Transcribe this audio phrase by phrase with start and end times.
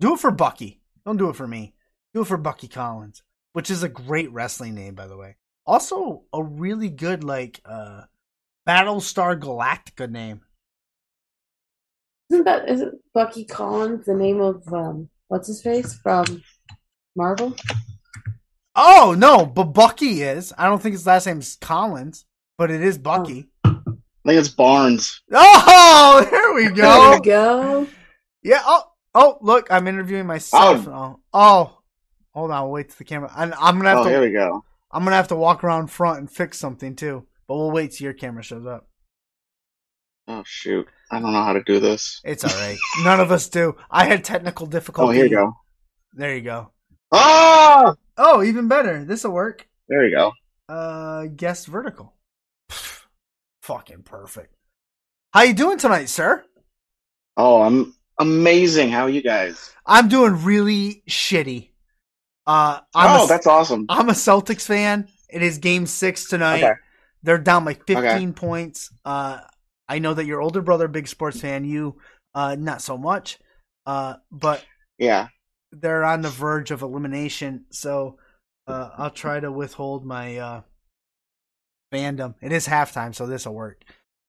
[0.00, 0.80] Do it for Bucky.
[1.04, 1.74] Don't do it for me.
[2.12, 3.22] Do it for Bucky Collins,
[3.52, 5.36] which is a great wrestling name, by the way.
[5.66, 8.02] Also, a really good like uh
[8.68, 10.42] Battlestar Galactica name.
[12.30, 16.42] Isn't that is it Bucky Collins the name of um what's his face from
[17.14, 17.54] Marvel?
[18.74, 20.52] Oh no, but Bucky is.
[20.58, 22.26] I don't think his last name's Collins,
[22.58, 23.48] but it is Bucky.
[23.64, 23.70] I
[24.26, 25.22] think it's Barnes.
[25.32, 26.82] Oh, there we go.
[26.82, 27.86] There we go.
[28.42, 28.62] Yeah.
[28.64, 28.82] Oh,
[29.16, 30.86] oh, look, I'm interviewing myself.
[30.86, 31.78] Oh, oh,
[32.34, 32.62] hold on.
[32.64, 33.32] We'll wait to the camera.
[33.36, 34.10] And I'm gonna have Oh, to.
[34.10, 34.62] here we go.
[34.92, 37.26] I'm gonna have to walk around front and fix something too.
[37.48, 38.88] But we'll wait till your camera shows up.
[40.28, 42.20] Oh shoot, I don't know how to do this.
[42.24, 42.76] It's all right.
[43.04, 43.76] None of us do.
[43.90, 45.08] I had technical difficulty.
[45.10, 45.52] Oh, here you go.
[46.14, 46.70] There you go.
[47.12, 49.04] Oh, Oh, even better.
[49.04, 49.68] This'll work.
[49.88, 50.32] there you go.
[50.68, 52.14] Uh, guest vertical.
[52.70, 53.02] Pff,
[53.62, 54.54] fucking perfect.
[55.32, 56.44] How you doing tonight, sir?
[57.36, 58.90] Oh, I'm amazing.
[58.90, 59.72] How are you guys?
[59.86, 61.70] I'm doing really shitty.
[62.46, 63.86] Uh, I'm oh, a, that's awesome.
[63.88, 65.08] I'm a Celtics fan.
[65.28, 66.62] It is Game Six tonight.
[66.62, 66.72] Okay.
[67.22, 68.32] They're down by 15 Okay.
[68.32, 68.90] points.
[69.04, 69.40] Uh,
[69.88, 71.98] I know that your older brother, big sports fan, you,
[72.34, 73.38] uh, not so much.
[73.84, 74.64] Uh, but
[74.98, 75.28] Yeah.
[75.72, 78.18] they're on the verge of elimination, so
[78.66, 80.60] uh, I'll try to withhold my uh,
[81.92, 82.34] fandom.
[82.40, 83.82] It is halftime, so this will work.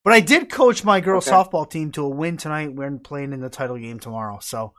[0.07, 1.35] But I did coach my girls Okay.
[1.35, 2.73] softball team to a win tonight.
[2.73, 4.71] We're playing in the title game tomorrow, so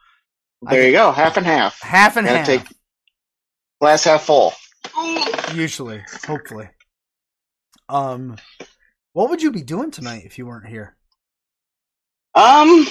[0.63, 1.13] There you go.
[1.13, 1.79] Half and half.
[1.83, 2.47] half and half.
[2.47, 2.63] take
[3.79, 4.55] glass half full.
[5.53, 6.71] Usually, hopefully.
[7.91, 8.39] Um,
[9.13, 10.97] what would you be doing tonight if you weren't here?
[12.35, 12.87] Um,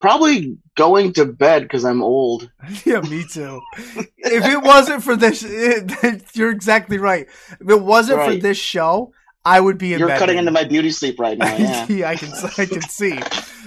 [0.00, 2.48] probably going to bed because I'm old.
[2.84, 3.60] yeah, me too.
[3.76, 5.42] if it wasn't for this,
[6.36, 7.26] you're exactly right.
[7.60, 9.12] If it wasn't for this show,
[9.44, 10.18] I would be in You're bed.
[10.18, 11.56] cutting right into my beauty sleep right now.
[11.56, 11.86] Yeah.
[11.88, 13.20] yeah, I can I can see.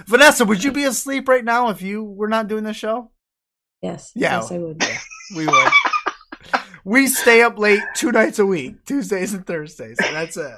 [0.07, 3.11] Vanessa, would you be asleep right now if you were not doing the show?
[3.81, 4.11] Yes.
[4.15, 4.41] Yeah.
[4.41, 4.83] Yes, I would.
[5.35, 5.71] We would.
[6.83, 9.97] we stay up late two nights a week, Tuesdays and Thursdays.
[9.99, 10.55] That's it.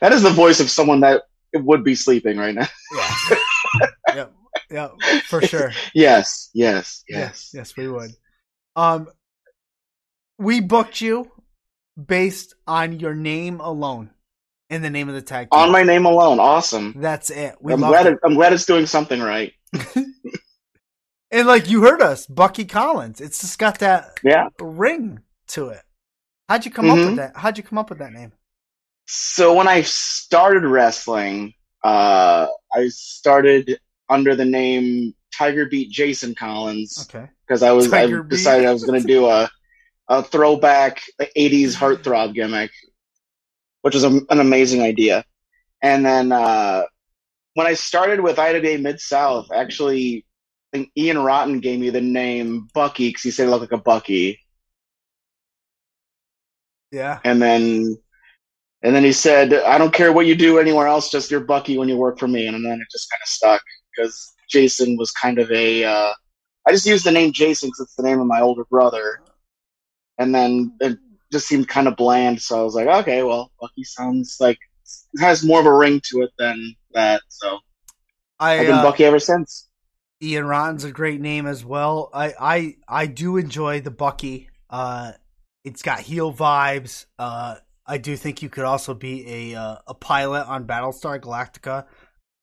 [0.00, 1.22] that is the voice of someone that
[1.54, 2.66] would be sleeping right now.
[2.96, 3.86] Yeah.
[4.14, 4.32] yep.
[4.70, 4.92] Yep.
[5.26, 5.72] For sure.
[5.94, 6.50] Yes.
[6.54, 7.04] Yes.
[7.08, 7.18] Yes.
[7.18, 7.50] Yes.
[7.54, 8.10] Yes, we would.
[8.76, 9.08] Um,
[10.38, 11.30] we booked you
[12.02, 14.10] based on your name alone
[14.70, 15.60] in the name of the tag team.
[15.60, 16.40] On my name alone.
[16.40, 16.94] Awesome.
[16.96, 17.56] That's it.
[17.60, 18.06] We I'm glad.
[18.06, 18.18] it.
[18.24, 19.52] I'm glad it's doing something right.
[21.30, 23.20] And like you heard us, Bucky Collins.
[23.20, 24.48] It's just got that Yeah.
[24.60, 25.18] ring
[25.48, 25.82] to it.
[26.48, 27.16] How'd you come up with Mhm.
[27.16, 27.32] that?
[27.36, 28.32] How'd you come up with that name?
[29.06, 37.04] So when I started wrestling, uh, I started under the name Tiger Beat Jason Collins
[37.10, 37.28] Okay.
[37.48, 38.28] because I was I Beat.
[38.28, 39.50] decided I was going to do a
[40.08, 42.70] a throwback '80s heartthrob gimmick,
[43.82, 45.24] which was a, an amazing idea.
[45.82, 46.84] And then uh,
[47.54, 50.24] when I started with IWA Mid South, actually,
[50.72, 53.80] I think Ian Rotten gave me the name Bucky because he said it looked like
[53.80, 54.40] a Bucky.
[56.90, 57.18] Yeah.
[57.24, 57.96] And then
[58.84, 61.78] and then he said, I don't care what you do anywhere else, just you're Bucky
[61.78, 62.46] when you work for me.
[62.46, 63.62] And then it just kind of stuck
[63.96, 65.84] because Jason was kind of a.
[65.84, 66.12] Uh,
[66.68, 69.20] I just used the name Jason because it's the name of my older brother.
[70.18, 70.98] And then it
[71.32, 74.58] just seemed kind of bland, so I was like, okay, well, Bucky sounds like
[75.14, 77.22] it has more of a ring to it than that.
[77.28, 77.58] So
[78.38, 79.68] I I've been uh, Bucky ever since.
[80.22, 82.10] Ian Rotten's a great name as well.
[82.14, 84.48] I I I do enjoy the Bucky.
[84.70, 85.12] Uh,
[85.64, 87.06] it's got heel vibes.
[87.18, 91.86] Uh, I do think you could also be a uh, a pilot on Battlestar Galactica.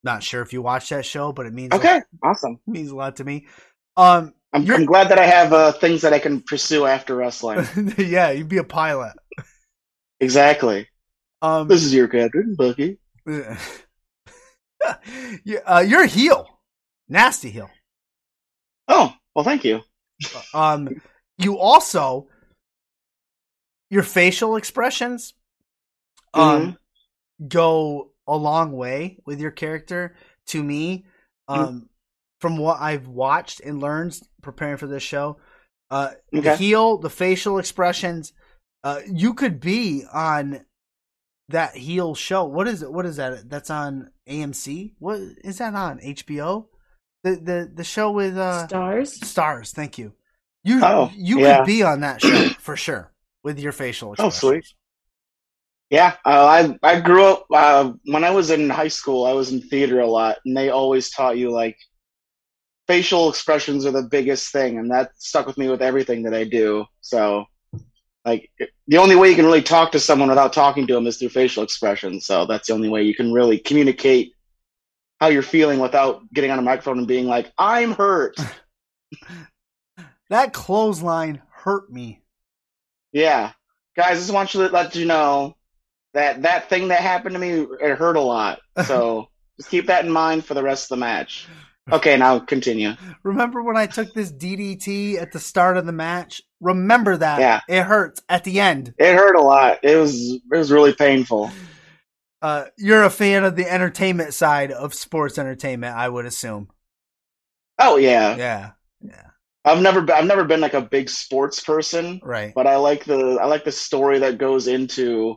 [0.03, 2.59] Not sure if you watch that show, but it means Okay, awesome.
[2.67, 3.47] means a lot to me.
[3.95, 7.65] Um, I'm, I'm glad that I have uh, things that I can pursue after wrestling.
[7.97, 9.13] yeah, you'd be a pilot.
[10.19, 10.87] exactly.
[11.41, 12.97] Um, This is your captain, Bucky.
[15.43, 16.47] you, uh, you're a heel,
[17.07, 17.69] nasty heel.
[18.87, 19.81] Oh, well, thank you.
[20.53, 21.01] Um,
[21.37, 22.27] you also
[23.89, 25.33] your facial expressions
[26.33, 26.77] um
[27.47, 30.15] go a long way with your character.
[30.47, 31.05] To me,
[31.47, 31.89] um,
[32.41, 35.37] from what I've watched and learned preparing for this show,
[35.91, 38.33] uh, the heel, the facial expressions,
[38.83, 40.65] uh, you could be on
[41.49, 42.45] that heel show.
[42.45, 42.91] What is it?
[42.91, 43.49] What is that?
[43.49, 44.93] That's on AMC.
[44.99, 46.67] What is that on HBO?
[47.23, 49.13] The the the show with uh Stars.
[49.27, 49.71] stars.
[49.71, 50.13] Thank you.
[50.63, 51.57] You Oh, you yeah.
[51.57, 53.11] could be on that show for sure
[53.43, 54.39] with your facial Oh, expressions.
[54.39, 54.65] sweet.
[55.89, 56.45] Yeah, uh,
[56.83, 59.25] I I grew up uh, when I was in high school.
[59.25, 61.77] I was in theater a lot, and they always taught you like
[62.91, 66.43] facial expressions are the biggest thing, and that stuck with me with everything that I
[66.43, 66.83] do.
[66.99, 67.45] So,
[68.25, 68.51] like,
[68.85, 71.29] the only way you can really talk to someone without talking to them is through
[71.29, 72.25] facial expressions.
[72.25, 74.33] So that's the only way you can really communicate
[75.21, 78.35] how you're feeling without getting on a microphone and being like, "I'm hurt."
[80.29, 82.21] that clothesline hurt me.
[83.13, 83.53] Yeah,
[83.95, 85.55] guys, I just want you to let you know
[86.13, 88.59] that that thing that happened to me it hurt a lot.
[88.85, 91.47] So just keep that in mind for the rest of the match.
[91.91, 92.93] Okay, now continue.
[93.23, 96.41] Remember when I took this DDT at the start of the match?
[96.59, 97.39] Remember that.
[97.39, 97.59] Yeah.
[97.67, 98.93] It hurts at the end.
[98.97, 99.79] It hurt a lot.
[99.83, 101.51] It was it was really painful.
[102.41, 106.69] Uh, you're a fan of the entertainment side of sports entertainment, I would assume.
[107.77, 108.35] Oh yeah.
[108.35, 108.71] Yeah.
[109.01, 109.27] Yeah.
[109.63, 112.51] I've never been, I've never been like a big sports person, Right.
[112.55, 115.35] but I like the I like the story that goes into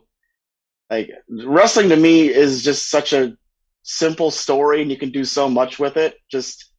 [0.89, 3.37] like wrestling to me is just such a
[3.85, 6.17] simple story and you can do so much with it.
[6.29, 6.71] Just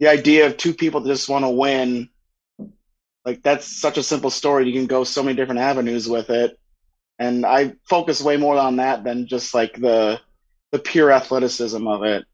[0.00, 2.08] the idea of two people that just want to win
[3.26, 4.66] like that's such a simple story.
[4.66, 6.58] You can go so many different avenues with it.
[7.18, 10.20] And I focus way more on that than just like the
[10.70, 12.24] the pure athleticism of it.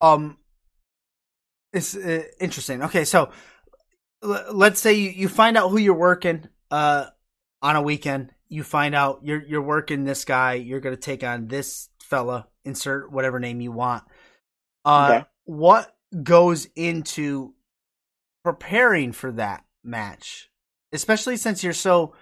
[0.00, 0.38] Um,
[1.72, 2.82] it's uh, interesting.
[2.84, 3.30] Okay, so
[4.22, 7.06] l- let's say you, you find out who you're working uh
[7.60, 8.30] on a weekend.
[8.48, 10.54] You find out you're you're working this guy.
[10.54, 12.48] You're going to take on this fella.
[12.64, 14.04] Insert whatever name you want.
[14.84, 15.26] Uh, Okay.
[15.44, 17.54] what goes into
[18.44, 20.50] preparing for that match,
[20.92, 22.14] especially since you're so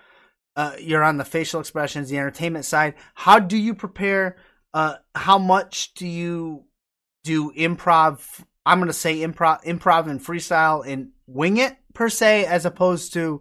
[0.56, 2.94] uh, you're on the facial expressions, the entertainment side.
[3.14, 4.36] How do you prepare?
[4.74, 6.64] Uh, how much do you
[7.24, 8.44] do improv?
[8.66, 13.12] I'm going to say improv, improv and freestyle and wing it per se, as opposed
[13.14, 13.40] to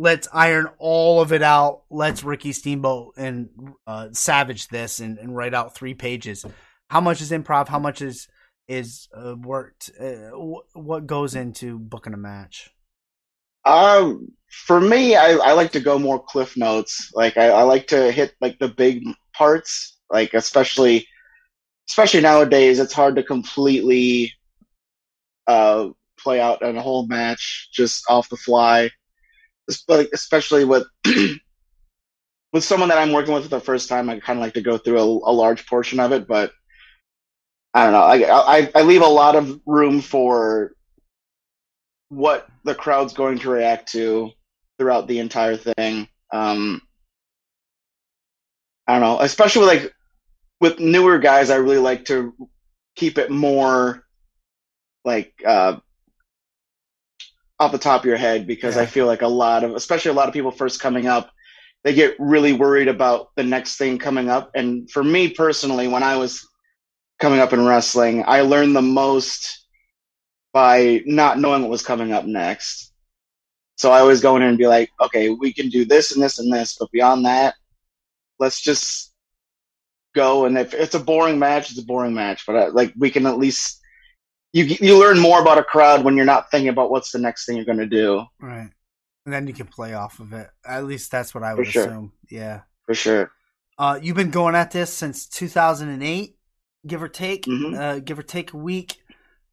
[0.00, 1.82] let's iron all of it out.
[1.90, 3.50] Let's Ricky Steamboat and
[3.86, 6.46] uh, Savage this and, and write out three pages.
[6.88, 7.68] How much is improv?
[7.68, 8.26] How much is
[8.66, 9.90] is uh, worked?
[10.00, 12.70] Uh, wh- what goes into booking a match?
[13.66, 17.10] Um, for me, I, I like to go more cliff notes.
[17.14, 19.04] Like I, I like to hit like the big
[19.34, 19.98] parts.
[20.08, 21.06] Like especially,
[21.90, 24.32] especially nowadays, it's hard to completely
[25.46, 28.90] uh, play out a whole match just off the fly.
[29.70, 30.86] Especially with
[32.52, 34.62] with someone that I'm working with for the first time, I kind of like to
[34.62, 36.26] go through a, a large portion of it.
[36.26, 36.52] But
[37.74, 38.00] I don't know.
[38.00, 40.72] I, I I leave a lot of room for
[42.08, 44.30] what the crowd's going to react to
[44.78, 46.08] throughout the entire thing.
[46.32, 46.82] Um,
[48.86, 49.94] I don't know, especially with like
[50.60, 52.34] with newer guys, I really like to
[52.96, 54.04] keep it more
[55.04, 55.76] like uh,
[57.60, 58.82] off the top of your head because Yeah.
[58.82, 61.30] I feel like a lot of, especially a lot of people first coming up,
[61.84, 64.50] they get really worried about the next thing coming up.
[64.54, 66.46] And for me personally, when I was
[67.20, 69.66] coming up in wrestling, I learned the most
[70.52, 72.92] by not knowing what was coming up next.
[73.76, 76.38] So I always go in and be like, okay, we can do this and this
[76.38, 77.54] and this, but beyond that,
[78.38, 79.14] let's just
[80.14, 80.44] go.
[80.46, 82.44] And if it's a boring match, it's a boring match.
[82.46, 83.79] But uh, like, we can at least
[84.52, 87.46] you you learn more about a crowd when you're not thinking about what's the next
[87.46, 88.24] thing you're going to do.
[88.40, 88.70] Right.
[89.26, 90.48] And then you can play off of it.
[90.66, 91.84] At least that's what I would sure.
[91.84, 92.12] assume.
[92.30, 92.62] Yeah.
[92.86, 93.30] For sure.
[93.78, 96.36] Uh, you've been going at this since 2008,
[96.86, 97.78] give or take, Mhm.
[97.78, 98.96] uh, give or take a week.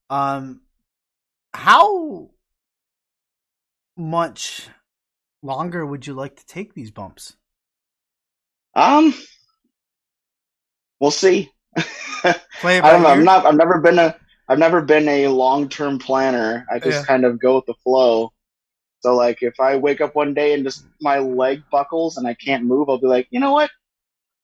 [0.10, 0.62] Um,
[1.54, 2.30] how
[3.96, 4.68] much
[5.42, 7.36] longer would you like to take these bumps?
[8.76, 9.14] Um,
[11.00, 11.52] we'll see.
[11.76, 13.10] I don't know.
[13.10, 13.46] I'm not.
[13.46, 14.16] I've never been a.
[14.50, 16.66] I've never been a long term planner.
[16.72, 17.06] I just Yeah.
[17.06, 18.32] kind of go with the flow.
[19.02, 22.34] So like, if I wake up one day and just my leg buckles and I
[22.34, 23.70] can't move, I'll be like, you know what?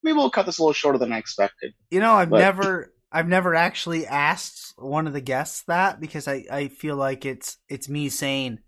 [0.04, 1.74] Maybe we'll cut this a little shorter than I expected.
[1.90, 6.28] You know, I've But- never, I've never actually asked one of the guests that because
[6.28, 8.60] I, I feel like it's, it's me saying,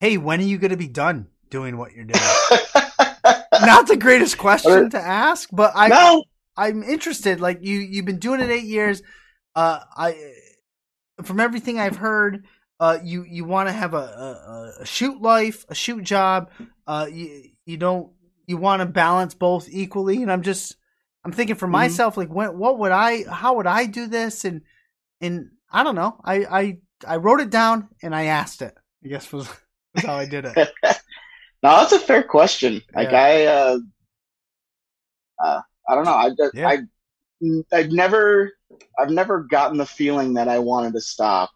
[0.00, 2.20] "Hey, when are you going to be done doing what you're doing?"
[3.52, 6.24] Not the greatest question to ask, but I, no.
[6.56, 7.40] I'm interested.
[7.40, 9.00] Like you, you've been doing it eight years.
[9.54, 10.32] Uh, I,
[11.22, 12.46] from everything I've heard,
[12.80, 16.50] uh, you you want to have a, a, a shoot life, a shoot job.
[16.86, 18.12] Uh, you you don't
[18.46, 20.22] you want to balance both equally.
[20.22, 20.76] And I'm just
[21.24, 21.72] I'm thinking for Mhm.
[21.72, 24.44] myself, like when what would I how would I do this?
[24.44, 24.62] And
[25.20, 26.20] and I don't know.
[26.24, 28.74] I I I wrote it down and I asked it.
[29.04, 29.48] I guess was,
[29.94, 30.72] was how I did it.
[31.62, 32.82] No, that's a fair question.
[32.94, 33.22] Like Yeah.
[33.22, 33.78] I, uh,
[35.42, 36.12] uh, I don't know.
[36.12, 36.68] I, just- Yeah.
[36.68, 36.78] I,
[37.72, 38.52] I've never,
[38.98, 41.50] I've never gotten the feeling that I wanted to stop,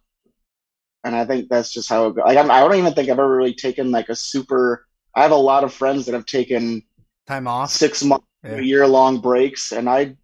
[1.04, 2.24] and I think that's just how it goes.
[2.26, 4.86] Like I'm, I don't even think I've ever really taken like a super.
[5.14, 6.82] I have a lot of friends that have taken
[7.26, 7.70] Time off.
[7.70, 8.60] six month, Yeah.
[8.60, 10.16] year long breaks, and I,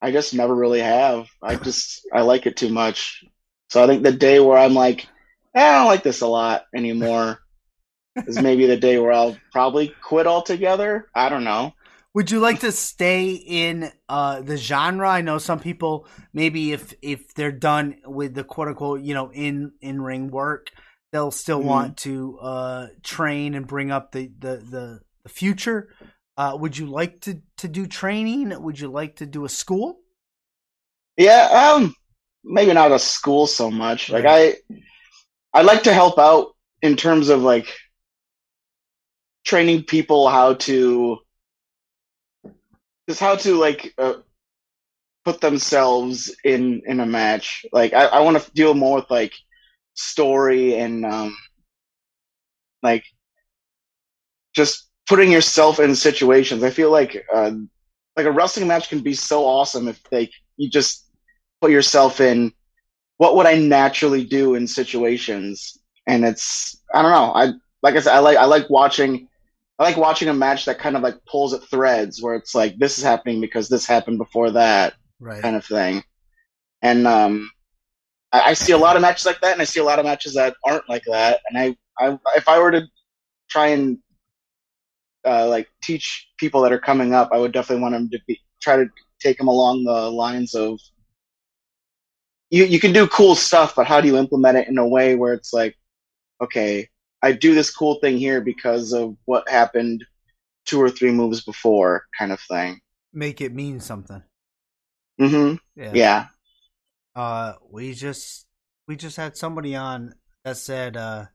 [0.00, 1.28] I just never really have.
[1.42, 3.24] I just, I like it too much.
[3.70, 5.06] So I think the day where I'm like,
[5.54, 7.38] eh, I don't like this a lot anymore
[8.26, 11.08] is maybe the day where I'll probably quit altogether.
[11.14, 11.74] I don't know.
[12.14, 15.08] Would you like to stay in uh, the genre?
[15.08, 19.30] I know some people maybe if if they're done with the quote unquote you know
[19.32, 20.70] in in ring work,
[21.10, 21.62] they'll still Mhm.
[21.62, 25.88] want to uh, train and bring up the the the, the future.
[26.36, 28.62] Uh, would you like to to do training?
[28.62, 30.00] Would you like to do a school?
[31.16, 31.94] Yeah, um,
[32.44, 34.10] maybe not a school so much.
[34.10, 34.56] Like I,
[35.54, 36.48] I like to help out
[36.82, 37.74] in terms of like
[39.44, 41.18] training people how to,
[43.12, 44.14] just how to like uh,
[45.22, 47.66] put themselves in in a match.
[47.70, 49.34] Like I, I want to deal more with like
[49.92, 51.36] story and um,
[52.82, 53.04] like
[54.56, 56.62] just putting yourself in situations.
[56.62, 57.50] I feel like uh,
[58.16, 61.10] like a wrestling match can be so awesome if like you just
[61.60, 62.50] put yourself in
[63.18, 65.76] what would I naturally do in situations,
[66.06, 67.32] and it's I don't know.
[67.34, 67.52] I
[67.82, 69.28] like I said, I like I like watching.
[69.78, 72.78] I like watching a match that kind of like pulls at threads where it's like
[72.78, 75.40] this is happening because this happened before that Right.
[75.40, 76.02] kind of thing.
[76.82, 77.50] And um,
[78.32, 80.04] I, I see a lot of matches like that, and I see a lot of
[80.04, 81.40] matches that aren't like that.
[81.48, 82.82] And I, I if I were to
[83.48, 83.98] try and
[85.24, 88.40] uh, like teach people that are coming up, I would definitely want them to be
[88.60, 88.86] try to
[89.20, 90.78] take them along the lines of
[92.50, 95.14] you you can do cool stuff, but how do you implement it in a way
[95.14, 95.74] where it's like,
[96.42, 96.88] okay,
[97.22, 100.04] I do this cool thing here because of what happened
[100.66, 102.80] two or three moves before, kind of thing.
[103.12, 104.22] Make it mean something.
[105.20, 105.56] Mm-hmm.
[105.80, 105.92] Yeah.
[105.94, 106.26] Yeah.
[107.14, 108.46] Uh, we just
[108.88, 110.14] we just had somebody on
[110.44, 111.26] that said uh,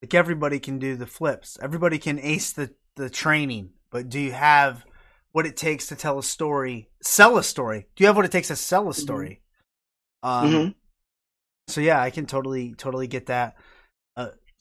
[0.00, 1.58] like everybody can do the flips.
[1.60, 4.84] Everybody can ace the the training, but do you have
[5.32, 7.86] what it takes to tell a story, sell a story?
[7.94, 9.42] Do you have what it takes to sell a story?
[10.22, 10.74] Um, Mhm.
[11.68, 13.56] so yeah, I can totally totally get that.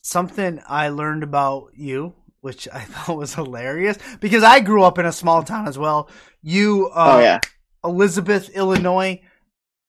[0.09, 5.07] Something I learned about you, which I thought was hilarious, because I grew up in
[5.07, 6.12] a small town as well.
[6.43, 7.39] You, uh, oh yeah.
[7.83, 9.19] Elizabeth, Illinois,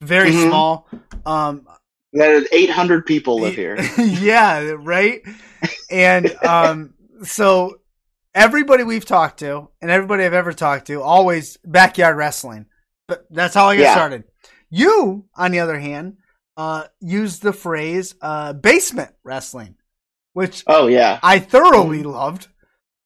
[0.00, 0.48] very Mhm.
[0.48, 0.88] small.
[1.26, 1.66] Um,
[2.14, 3.76] That 800 people live here.
[3.98, 5.20] yeah, right.
[5.90, 7.80] And um, so
[8.34, 12.64] everybody we've talked to, and everybody I've ever talked to, always backyard wrestling.
[13.06, 13.92] But that's how I got Yeah.
[13.92, 14.24] started.
[14.70, 16.16] You, on the other hand,
[16.56, 19.74] uh, used the phrase uh, basement wrestling,
[20.36, 21.18] which Oh yeah.
[21.22, 22.48] I thoroughly loved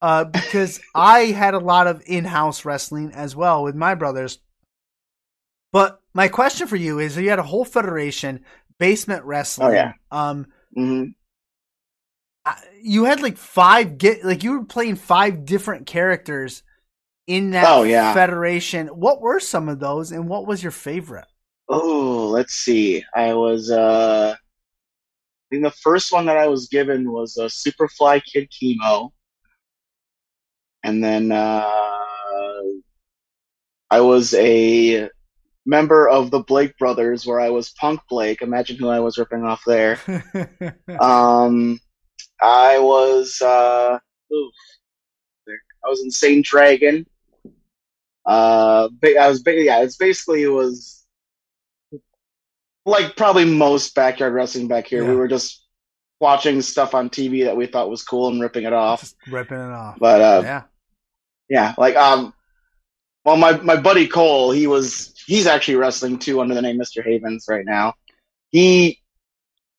[0.02, 4.40] uh, because I had a lot of in-house wrestling as well with my brothers.
[5.72, 8.44] But my question for you is: You had a whole federation
[8.80, 9.68] basement wrestling.
[9.68, 9.92] Oh, yeah.
[10.10, 11.04] Um, hmm
[12.82, 16.64] you had like five get like you were playing five different characters
[17.28, 18.12] in that Oh, yeah.
[18.14, 18.88] federation.
[18.88, 21.26] What were some of those, and what was your favorite?
[21.68, 23.04] Oh, let's see.
[23.14, 24.34] I was uh
[25.50, 29.10] I think the first one that I was given was a Superfly Kid Chemo.
[30.84, 31.70] And then uh
[33.90, 35.10] I was a
[35.66, 38.42] member of the Blake brothers where I was Punk Blake.
[38.42, 39.98] Imagine who I was ripping off there.
[41.00, 41.80] Um,
[42.42, 43.98] I was uh,
[44.32, 44.54] oof.
[45.48, 47.06] I was Insane Dragon.
[48.26, 49.82] Uh, I was yeah.
[49.82, 50.99] It's basically it was
[52.90, 55.02] like probably most backyard wrestling back here.
[55.02, 55.10] Yeah.
[55.10, 55.64] We were just
[56.20, 59.00] watching stuff on TV that we thought was cool and ripping it off.
[59.00, 59.98] Just ripping it off.
[59.98, 60.62] But uh, yeah.
[61.48, 62.34] yeah, like um,
[63.24, 67.04] well, my my buddy Cole, he was he's actually wrestling too under the name Mr.
[67.04, 67.94] Havens right now.
[68.50, 69.00] He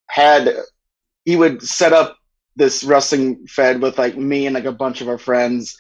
[0.08, 0.54] had
[1.26, 2.18] he would set up
[2.56, 5.78] this wrestling fed with like me and like a bunch of our friends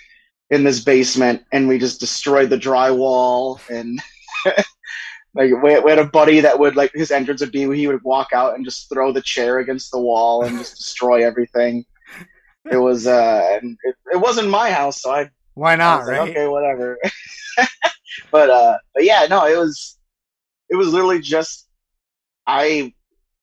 [0.49, 3.99] in this basement, and we just destroyed the drywall and.
[5.33, 8.03] Like we, we had a buddy that would like his entrance would be he would
[8.03, 11.85] walk out and just throw the chair against the wall and just destroy everything.
[12.69, 15.99] It was uh, and it, it wasn't my house, so I Why I not?
[15.99, 16.97] was like, okay, whatever.
[18.31, 19.97] but uh, but yeah, no, it was
[20.69, 21.67] it was literally just
[22.45, 22.93] I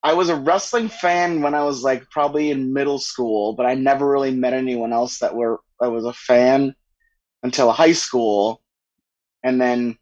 [0.02, 3.75] I was a wrestling fan when I was like probably in middle school, but I
[3.75, 6.75] never really met anyone else that were that was a fan
[7.42, 8.62] until high school,
[9.42, 9.97] and then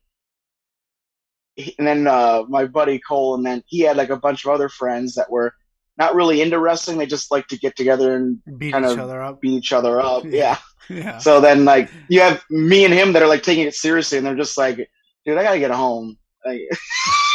[1.79, 4.69] and then uh, my buddy Cole, and then he had like a bunch of other
[4.69, 5.55] friends that were
[5.99, 6.99] not really into wrestling.
[6.99, 9.41] They just like to get together and Beat kind each of other up.
[9.41, 10.25] beat each other up.
[10.25, 10.31] Yeah.
[10.91, 10.97] yeah.
[10.97, 11.19] Yeah.
[11.19, 14.27] So then, like, you have me and him that are like taking it seriously, and
[14.27, 14.77] they're just like,
[15.25, 16.61] "Dude, I gotta get home." Like,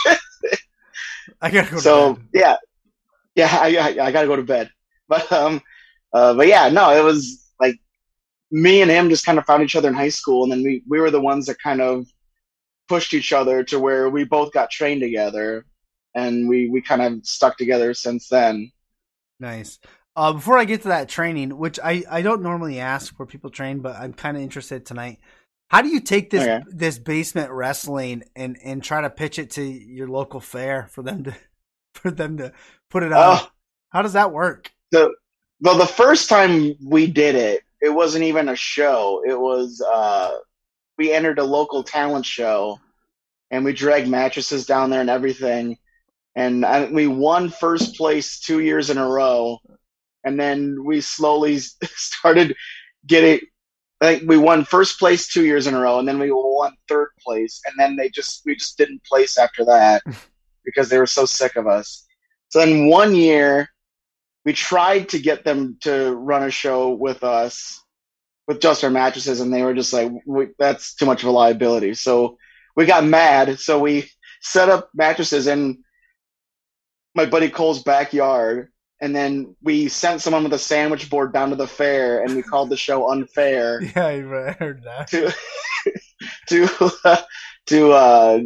[1.42, 1.76] I gotta go.
[1.78, 2.56] To so yeah,
[3.36, 4.70] yeah, I, I I gotta go to bed.
[5.10, 5.62] But um,
[6.14, 7.76] uh, but yeah, no, it was like
[8.50, 10.84] me and him just kind of found each other in high school, and then we
[10.88, 12.08] we were the ones that kind of
[12.92, 15.66] pushed each other to where we both got trained together,
[16.16, 18.72] and we we kind of stuck together since then.
[19.40, 19.80] Nice.
[20.16, 23.50] Uh, before I get to that training, which I, I don't normally ask where people
[23.50, 25.20] train, but I'm kind of interested tonight.
[25.70, 26.62] How do you take this Okay.
[26.66, 31.24] this basement wrestling and and try to pitch it to your local fair for them
[31.24, 31.36] to
[31.96, 32.52] for them to
[32.90, 33.40] put it on?
[33.40, 33.52] Oh,
[33.90, 34.72] How does that work?
[34.92, 35.14] the
[35.60, 39.22] well, the first time we did it, it wasn't even a show.
[39.28, 40.38] It was uh,
[41.02, 42.80] we entered a local talent show,
[43.50, 45.76] and we dragged mattresses down there and everything,
[46.36, 49.58] and I, we won first place two years in a row,
[50.24, 52.56] and then we slowly started
[53.08, 53.40] getting.
[54.00, 56.74] I think we won first place two years in a row, and then we won
[56.88, 60.04] third place, and then they just we just didn't place after that
[60.66, 62.06] because they were so sick of us.
[62.50, 63.68] So then one year
[64.46, 67.82] we tried to get them to run a show with us
[68.48, 71.32] with just our mattresses and they were just like we, that's too much of a
[71.32, 72.38] liability so
[72.76, 74.10] we got mad so we
[74.42, 75.84] set up mattresses in
[77.16, 78.70] my buddy cole's backyard
[79.02, 82.42] and then we sent someone with a sandwich board down to the fair and we
[82.44, 85.08] called the show unfair Yeah, I heard that.
[85.10, 85.34] to
[86.50, 86.68] to
[87.68, 88.40] to uh,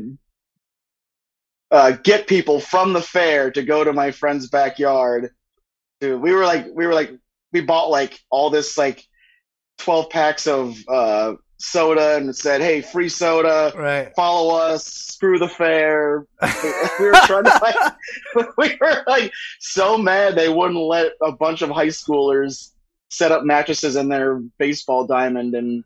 [1.71, 5.31] uh, get people from the fair to go to my friend's backyard.
[6.01, 7.11] To we were like we were like
[7.51, 9.05] we bought like all this like
[9.77, 14.13] twelve packs of uh, soda and said, "Hey, free soda." Right.
[14.15, 14.85] Follow us.
[14.85, 16.25] Screw the fair.
[16.99, 21.61] we were trying to like, we were like so mad they wouldn't let a bunch
[21.61, 22.71] of high schoolers
[23.09, 25.83] set up mattresses in their baseball diamond and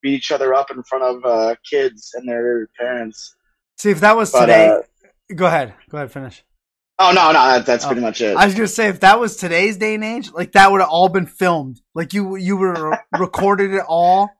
[0.00, 3.34] beat each other up in front of uh, kids and their parents.
[3.78, 4.68] See if that was But, today.
[4.68, 5.74] uh, go ahead.
[5.90, 6.12] Go ahead.
[6.12, 6.44] Finish.
[7.00, 7.88] Oh no, no, that, that's Oh.
[7.88, 8.36] pretty much it.
[8.36, 10.90] I was gonna say if that was today's day and age, like that would have
[10.90, 11.80] all been filmed.
[11.94, 14.30] Like you you were recorded it all,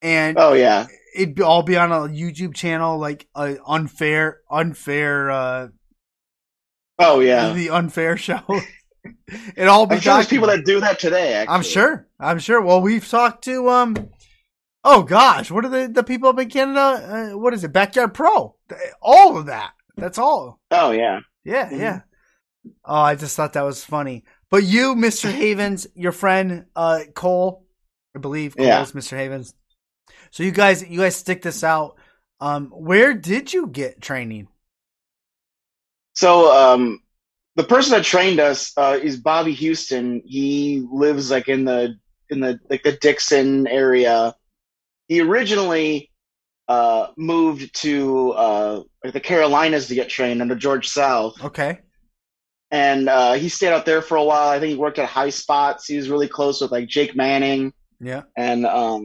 [0.00, 5.30] and oh yeah, it'd be, all be on a YouTube channel, like a unfair unfair
[5.30, 5.68] uh
[6.98, 7.52] oh yeah.
[7.54, 8.40] the unfair show.
[9.56, 11.32] it all be I'm sure there's people that do that today.
[11.34, 11.54] Actually.
[11.54, 12.08] I'm sure.
[12.20, 12.60] I'm sure.
[12.60, 13.96] Well, we've talked to um.
[14.84, 17.32] Oh gosh, what are the the people up in Canada?
[17.34, 17.72] Uh, what is it?
[17.72, 18.54] Backyard Pro.
[19.02, 19.72] All of that.
[19.96, 20.60] That's all.
[20.70, 21.20] Oh yeah.
[21.44, 21.78] Yeah, Mhm.
[21.78, 22.00] yeah.
[22.84, 24.24] Oh, I just thought that was funny.
[24.50, 25.30] But you, Mr.
[25.32, 27.66] Havens, your friend uh Cole,
[28.16, 28.82] I believe Cole Yeah.
[28.82, 29.16] is Mr.
[29.16, 29.54] Havens.
[30.30, 31.96] So you guys you guys stick this out.
[32.40, 34.48] Um where did you get training?
[36.14, 37.00] So um,
[37.56, 40.22] the person that trained us uh, is Bobby Houston.
[40.24, 41.96] He lives like in the
[42.28, 44.34] in the like the Dixon area.
[45.08, 46.09] He originally
[46.70, 51.80] uh, moved to uh, the Carolinas to get trained under George South, Okay.
[52.70, 54.48] and uh, he stayed out there for a while.
[54.48, 55.86] I think he worked at High Spots.
[55.86, 58.22] He was really close with like Jake Manning Yeah.
[58.36, 59.04] and um,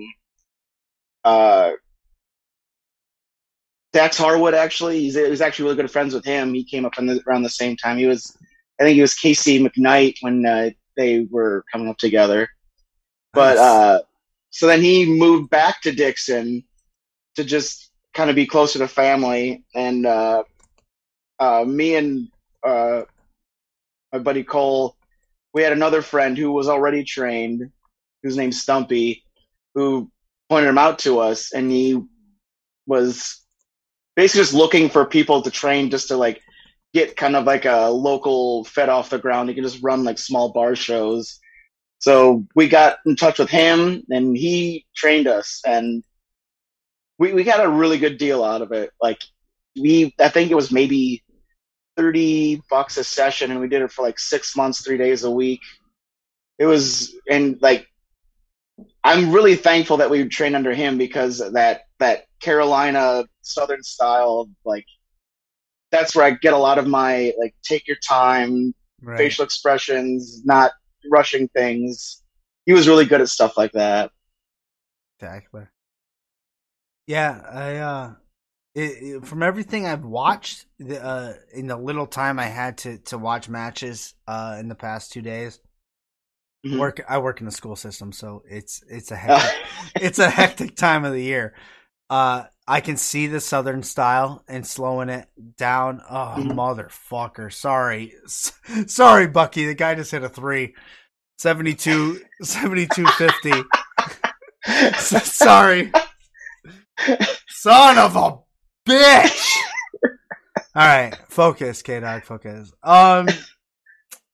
[1.24, 1.72] uh,
[3.94, 4.54] Dax Harwood.
[4.54, 6.54] Actually, he's, he was actually really good friends with him.
[6.54, 7.98] He came up in the, around the same time.
[7.98, 8.38] He was,
[8.80, 12.48] I think, he was Casey McKnight when uh, they were coming up together.
[13.34, 13.60] But Nice.
[13.60, 14.00] uh,
[14.52, 16.64] so then he moved back to Dixon
[17.36, 19.64] to just kind of be closer to family.
[19.74, 20.44] And uh,
[21.40, 22.28] uh, me and
[22.64, 23.04] uh,
[24.12, 24.96] my buddy Cole,
[25.54, 27.72] we had another friend who was already trained,
[28.24, 29.24] whose name's Stumpy,
[29.74, 30.10] who
[30.50, 32.02] pointed him out to us, and he
[32.88, 33.42] was
[34.16, 36.42] basically just looking for people to train just to like
[36.94, 39.50] get kind of like a local fed off the ground.
[39.50, 41.40] He can just run like small bar shows.
[42.00, 46.04] So we got in touch with him and he trained us and
[47.18, 48.92] we, we got a really good deal out of it.
[49.02, 49.22] Like
[49.80, 51.24] we, I think it was maybe
[51.98, 55.32] 30 bucks a session and we did it for like six months, three days a
[55.32, 55.62] week.
[56.58, 57.88] It was, and like,
[59.04, 64.86] I'm really thankful that we trained under him because that, that Carolina Southern style like,
[65.92, 69.18] that's where I get a lot of my like, take your time, right.
[69.18, 70.72] facial expressions, not
[71.10, 72.24] rushing things.
[72.66, 74.12] He was really good at stuff like that.
[75.20, 75.64] Exactly.
[77.08, 78.14] Yeah, I uh
[78.74, 82.98] it, it- from everything I've watched the, uh in the little time I had to
[83.00, 85.60] to watch matches uh in the past 2 days.
[86.66, 86.80] Mhm.
[86.80, 89.62] Work I work in the school system, so it's it's a hectic
[90.02, 91.54] it's a hectic time of the year.
[92.10, 96.02] Uh I can see the southern style and slowing it down.
[96.10, 96.54] Oh, Mhm.
[96.54, 97.54] motherfucker.
[97.54, 98.14] Sorry.
[98.88, 99.68] Sorry, Bucky.
[99.68, 100.74] The guy just hit a 3.
[101.38, 103.52] 72 7250.
[104.68, 105.92] S- Sorry.
[107.50, 108.38] Son of a
[108.90, 109.56] bitch.
[110.76, 112.72] All right, focus, K Dog, focus.
[112.84, 113.28] Um,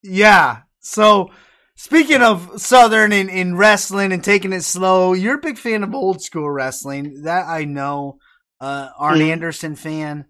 [0.03, 0.61] yeah.
[0.79, 1.29] So,
[1.75, 5.93] speaking of Southern in, in wrestling and taking it slow, you're a big fan of
[5.93, 7.23] old school wrestling.
[7.23, 8.17] That I know.
[8.59, 9.31] Uh, Arn Mhm.
[9.31, 10.25] Anderson fan.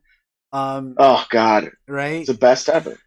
[0.53, 2.19] Um, oh God, right.
[2.21, 2.97] it's the best ever.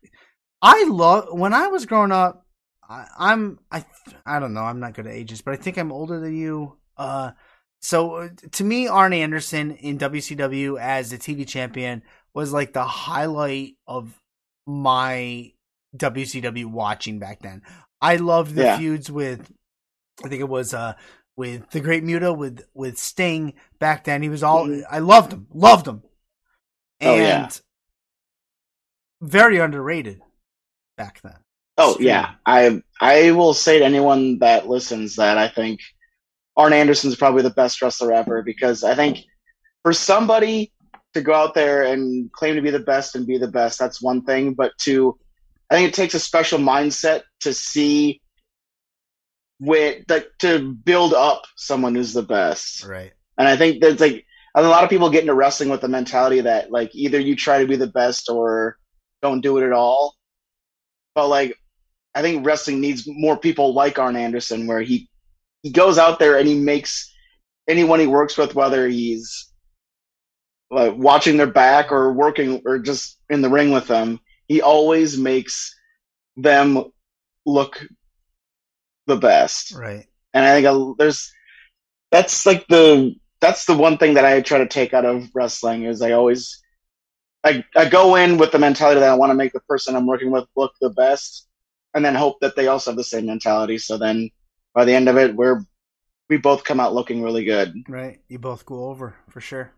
[0.62, 2.46] I love when I was growing up.
[2.88, 3.84] I, I'm I
[4.26, 4.62] I don't know.
[4.62, 6.76] I'm not good at ages, but I think I'm older than you.
[6.96, 7.32] Uh,
[7.84, 12.02] so uh, to me, Arn Anderson in WCW as the TV champion
[12.34, 14.20] was like the highlight of
[14.66, 15.52] my
[15.96, 17.62] WCW watching back then.
[18.00, 18.78] I loved the Yeah.
[18.78, 19.52] feuds with,
[20.24, 20.94] I think it was uh
[21.36, 24.22] with the Great Muta with with Sting back then.
[24.22, 24.84] He was all Mhm.
[24.90, 26.02] I loved him, loved him,
[27.00, 27.48] and Oh, yeah.
[29.20, 30.20] very underrated
[30.96, 31.38] back then.
[31.76, 32.06] Oh Extreme.
[32.08, 35.80] yeah, I I will say to anyone that listens that I think
[36.56, 39.24] Arn Anderson's probably the best wrestler ever because I think
[39.82, 40.72] for somebody
[41.14, 44.02] to go out there and claim to be the best and be the best, that's
[44.02, 44.54] one thing.
[44.54, 45.18] But to
[45.70, 48.20] I think it takes a special mindset to see
[49.60, 52.84] with like to build up someone who's the best.
[52.84, 53.12] Right.
[53.38, 56.40] And I think there's like a lot of people get into wrestling with the mentality
[56.40, 58.78] that like either you try to be the best or
[59.22, 60.14] don't do it at all.
[61.14, 61.56] But like
[62.14, 65.08] I think wrestling needs more people like Arn Anderson where he
[65.64, 67.12] he goes out there and he makes
[67.66, 69.50] anyone he works with, whether he's
[70.70, 75.18] like watching their back or working or just in the ring with them, he always
[75.18, 75.74] makes
[76.36, 76.84] them
[77.46, 77.84] look
[79.06, 80.06] the best Right.
[80.32, 81.32] and I think I, there's
[82.10, 85.84] that's like the that's the one thing that I try to take out of wrestling
[85.84, 86.62] is I always
[87.44, 90.06] I I go in with the mentality that I want to make the person I'm
[90.06, 91.48] working with look the best,
[91.94, 93.78] and then hope that they also have the same mentality.
[93.78, 94.30] So then
[94.74, 95.64] by the end of it, we're
[96.28, 97.74] we both come out looking really good.
[97.88, 98.20] Right.
[98.28, 99.72] You both go over for sure.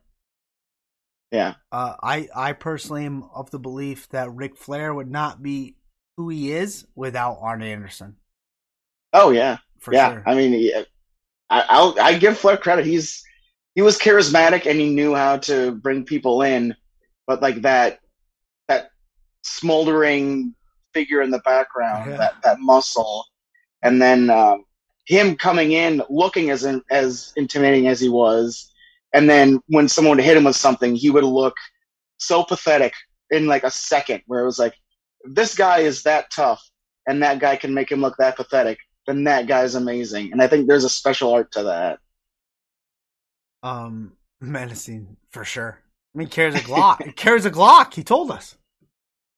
[1.32, 1.54] Yeah.
[1.72, 5.76] Uh, I I personally am of the belief that Ric Flair would not be
[6.16, 8.16] who he is without Arn Anderson.
[9.12, 10.12] Oh yeah, For yeah.
[10.14, 10.22] sure.
[10.26, 10.82] I mean, yeah,
[11.50, 12.87] I, I'll I give Flair credit.
[12.87, 13.24] He's
[13.74, 16.74] he was charismatic and he knew how to bring people in,
[17.26, 17.98] but like that
[18.68, 18.90] that
[19.42, 20.54] smoldering
[20.94, 22.16] figure in the background, Yeah.
[22.18, 23.24] that that muscle,
[23.82, 24.64] and then um,
[25.07, 28.73] him coming in looking as in, as intimidating as he was,
[29.14, 31.55] and then when someone would hit him with something, he would look
[32.19, 32.92] so pathetic
[33.31, 34.75] in like a second, where it was like,
[35.25, 36.62] this guy is that tough,
[37.07, 40.33] and that guy can make him look that pathetic then that guy's amazing.
[40.33, 41.99] And I think there's a special art to that.
[43.62, 45.81] um, menacing for sure.
[46.14, 47.03] I mean, carries a Glock.
[47.05, 47.95] He carries a Glock.
[47.95, 48.57] He told us.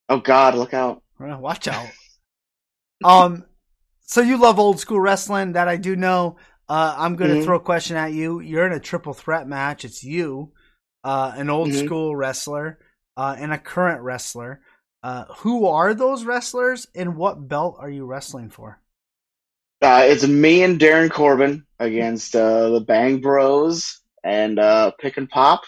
[0.07, 1.03] Oh God, look out!
[1.19, 1.87] Watch out.
[3.03, 3.45] um,
[4.09, 6.37] so you love old school wrestling, that I do know.
[6.67, 7.43] Uh, I'm going to Mhm.
[7.43, 8.39] throw a question at you.
[8.39, 9.85] You're in a triple threat match.
[9.85, 10.51] It's you,
[11.03, 11.85] uh, an old Mhm.
[11.85, 12.79] school wrestler,
[13.15, 14.61] uh, and a current wrestler.
[15.03, 18.81] Uh, who are those wrestlers, and what belt are you wrestling for?
[19.81, 25.29] Uh, it's me and Darin Corbin against uh, the Bang Bros and uh, Pick and
[25.29, 25.61] Pop.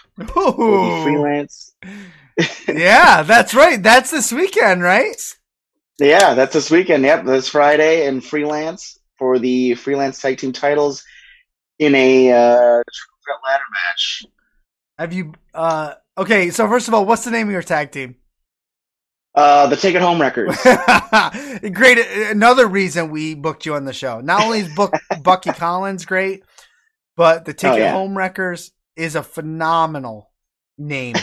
[1.02, 1.74] Freelance.
[2.68, 3.82] yeah, that's right.
[3.82, 5.34] That's this weekend, right?
[5.98, 7.04] Yeah, that's this weekend.
[7.04, 11.04] Yep, this Friday and freelance for the freelance tag team titles
[11.78, 12.82] in a uh,
[13.44, 14.24] ladder match.
[14.98, 15.32] Have you?
[15.54, 18.16] Uh, okay, so first of all, what's the name of your tag team?
[19.34, 20.56] Uh, the Take It Home Records.
[21.72, 21.98] great.
[21.98, 24.20] Another reason we booked you on the show.
[24.20, 26.42] Not only is book, Bucky Collins great,
[27.16, 27.92] but the Ticket Oh, yeah.
[27.92, 30.30] Home Wreckers is a phenomenal
[30.76, 31.16] name.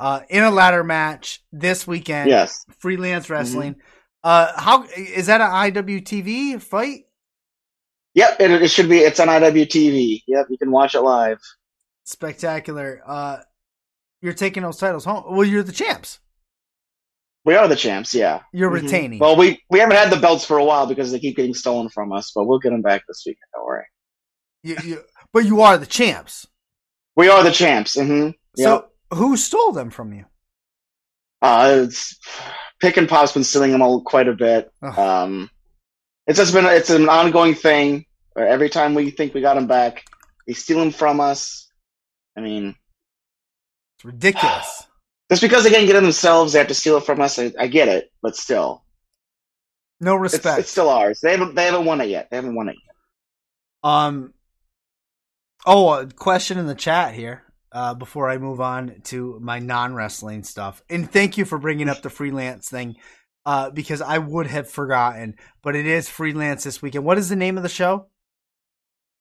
[0.00, 2.64] Uh, in a ladder match this weekend, yes.
[2.78, 3.76] freelance wrestling.
[4.24, 7.04] Uh, how is that an IWTV fight?
[8.14, 8.98] Yep, it, it should be.
[8.98, 10.22] It's on IWTV.
[10.26, 11.38] Yep, you can watch it live.
[12.04, 13.02] Spectacular.
[13.06, 13.38] Uh,
[14.20, 15.24] you're taking those titles home.
[15.28, 16.18] Well, you're the champs.
[17.44, 18.12] We are the champs.
[18.14, 18.40] Yeah.
[18.52, 18.82] You're Mhm.
[18.82, 19.18] retaining.
[19.18, 21.88] Well, we we haven't had the belts for a while because they keep getting stolen
[21.88, 23.44] from us, but we'll get them back this weekend.
[23.54, 23.84] Don't worry.
[24.62, 26.46] You- you- but you are the champs.
[27.16, 27.96] We are the champs.
[27.96, 28.30] Mm-hmm.
[28.62, 30.24] So who stole them from you?
[31.42, 32.18] Uh, it's
[32.80, 34.70] Pick and Pop's been stealing them all quite a bit.
[34.82, 34.98] Ugh.
[34.98, 35.50] Um,
[36.26, 38.06] it's just been it's an ongoing thing.
[38.34, 40.04] Where every time we think we got them back,
[40.46, 41.68] they steal them from us.
[42.36, 42.76] I mean,
[43.96, 44.86] It's ridiculous.
[45.30, 47.38] just because they can't get it themselves, they have to steal it from us.
[47.38, 48.84] I, I get it, but still,
[50.00, 50.60] No it's, respect.
[50.60, 51.20] it's still ours.
[51.20, 52.28] They haven't they haven't won it yet.
[52.30, 52.94] They haven't won it yet.
[53.82, 54.34] Um.
[55.66, 57.42] Oh, a question in the chat here.
[57.72, 61.88] Uh, before I move on to my non wrestling stuff, and thank you for bringing
[61.88, 62.96] up the freelance thing,
[63.46, 65.36] uh, because I would have forgotten.
[65.62, 67.04] But it is freelance this weekend.
[67.04, 68.06] What is the name of the show?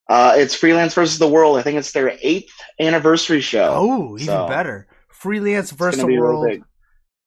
[0.07, 1.59] Uh, it's Freelance versus the World.
[1.59, 3.73] I think it's their eighth anniversary show.
[3.75, 4.87] Oh, even So, better.
[5.09, 6.63] Freelance versus the world.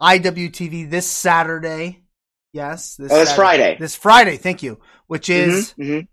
[0.02, 2.02] IWTV this Saturday.
[2.52, 3.36] Yes, this Oh, this Saturday.
[3.36, 3.76] Friday.
[3.78, 4.36] This Friday.
[4.36, 4.80] Thank you.
[5.06, 6.08] Which is Mhm, mhm.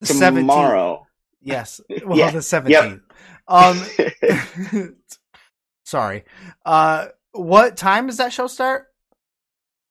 [0.00, 0.40] the 17th.
[0.42, 1.06] tomorrow.
[1.40, 1.80] Yes.
[2.06, 2.30] Well, Yeah.
[2.30, 3.02] the seventeenth.
[3.48, 3.82] Um.
[5.84, 6.24] sorry.
[6.64, 8.86] Uh, what time does that show start?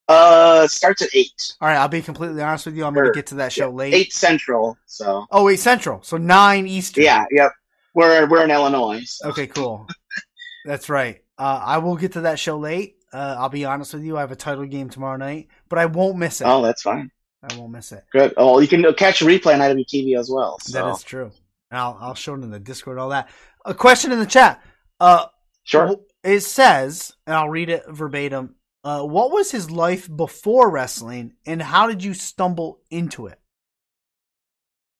[0.07, 1.53] Uh, starts at eight.
[1.61, 2.83] All right, I'll be completely honest with you.
[2.85, 3.93] I'm going to get to that show late.
[3.93, 4.77] Eight central.
[4.85, 6.01] So Oh, wait, Central.
[6.03, 7.03] So nine Eastern.
[7.05, 7.51] yeah, yep.
[7.93, 9.03] We're we're in Illinois.
[9.05, 9.29] So.
[9.29, 9.87] Okay, cool.
[10.65, 11.21] That's right.
[11.37, 12.95] Uh, I will get to that show late.
[13.13, 14.17] Uh, I'll be honest with you.
[14.17, 16.45] I have a title game tomorrow night, but I won't miss it.
[16.45, 17.11] Oh, that's fine.
[17.43, 18.03] I won't miss it.
[18.11, 18.33] Good.
[18.37, 20.57] Oh, you can catch a replay on IWTV as well.
[20.59, 21.31] So That is true.
[21.73, 22.99] And I'll I'll show it in the Discord.
[22.99, 23.29] All that.
[23.65, 24.61] A question in the chat.
[24.99, 25.25] Uh,
[25.63, 25.95] sure.
[26.23, 28.53] it says, and I'll read it verbatim.
[28.83, 33.39] Uh, what was his life before wrestling, and how did you stumble into it?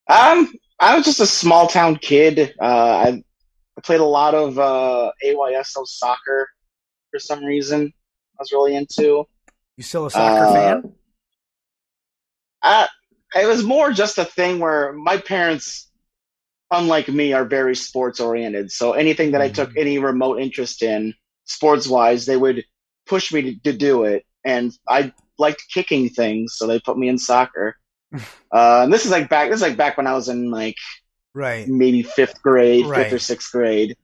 [0.09, 2.55] Um, I was just a small town kid.
[2.59, 3.23] Uh, I,
[3.77, 6.49] I played a lot of uh, AYSO soccer
[7.11, 7.93] for some reason.
[8.33, 9.25] I was really into.
[9.77, 10.93] You still a soccer Uh, fan?
[12.63, 12.87] I,
[13.35, 15.91] it was more just a thing where my parents,
[16.73, 18.71] unlike me, are very sports oriented.
[18.71, 19.77] So anything that I took Mhm.
[19.77, 21.13] any remote interest in,
[21.45, 22.63] sports wise, they would
[23.07, 24.25] push me to, to do it.
[24.45, 27.75] And I liked kicking things, so they put me in soccer.
[28.53, 29.49] uh, and this is like back.
[29.49, 30.77] This is like back when I was in like
[31.33, 31.67] Right.
[31.67, 33.09] maybe fifth grade, Right.
[33.09, 33.95] fifth or sixth grade.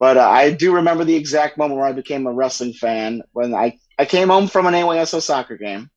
[0.00, 3.54] But uh, I do remember the exact moment where I became a wrestling fan when
[3.54, 5.90] I, I came home from an AYSO soccer game.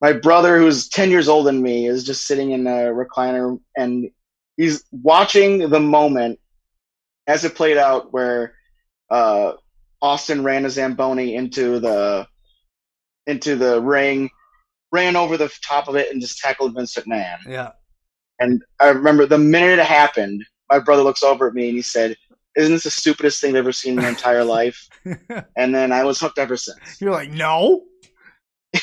[0.00, 4.10] My brother, who's 10 years older than me, is just sitting in a recliner and
[4.56, 6.38] he's watching the moment
[7.26, 8.54] as it played out where
[9.10, 9.52] uh,
[10.00, 12.26] Austin ran a Zamboni into the
[13.26, 14.30] into the ring,
[14.90, 17.38] ran over the top of it, and just tackled Vince McMahon.
[17.46, 17.70] Yeah.
[18.40, 21.82] And I remember the minute it happened, my brother looks over at me and he
[21.82, 22.16] said,
[22.56, 24.88] Isn't this the stupidest thing I've ever seen in my entire life?
[25.56, 27.00] And then I was hooked ever since.
[27.00, 27.82] You're like, no.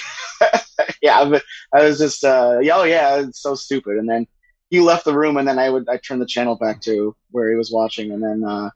[1.01, 1.41] yeah, I,
[1.73, 3.97] I was just, uh, oh yeah, it's so stupid.
[3.97, 4.27] And then
[4.69, 7.49] he left the room and then I would, I turned the channel back to where
[7.49, 8.11] he was watching.
[8.11, 8.69] And then, uh,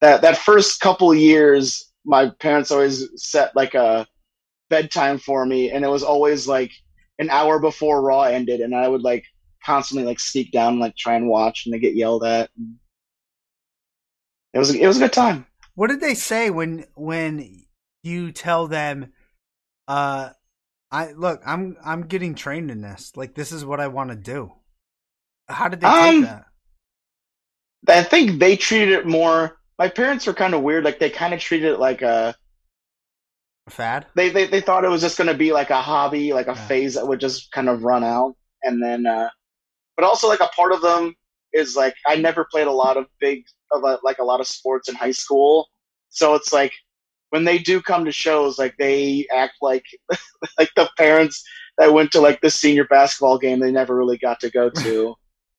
[0.00, 4.06] that, that first couple years, my parents always set like a
[4.68, 5.70] bedtime for me.
[5.70, 6.72] And it was always like
[7.18, 8.60] an hour before Raw ended.
[8.60, 9.24] And I would like
[9.64, 12.50] constantly like sneak down and like try and watch and they get yelled at.
[14.52, 15.46] It was, it was a good time.
[15.74, 17.64] What did they say when when
[18.02, 19.12] you tell them,
[19.88, 20.30] uh,
[20.90, 23.12] I look, I'm I'm getting trained in this.
[23.16, 24.52] Like this is what I want to do.
[25.48, 26.44] How did they take Um, that?
[27.88, 29.58] I think they treated it more.
[29.78, 30.84] My parents were kind of weird.
[30.84, 32.34] Like they kind of treated it like a.
[33.68, 34.06] Fad.
[34.14, 36.54] They they, they thought it was just going to be like a hobby, like a
[36.54, 36.66] Yeah.
[36.68, 39.06] phase that would just kind of run out, and then.
[39.06, 39.30] uh
[39.96, 41.14] But also, like a part of them
[41.52, 44.46] is like I never played a lot of big of a, like a lot of
[44.46, 45.68] sports in high school,
[46.10, 46.72] so it's like
[47.30, 49.84] when they do come to shows, like they act like
[50.58, 51.42] like the parents
[51.78, 55.14] that went to like the senior basketball game they never really got to go to.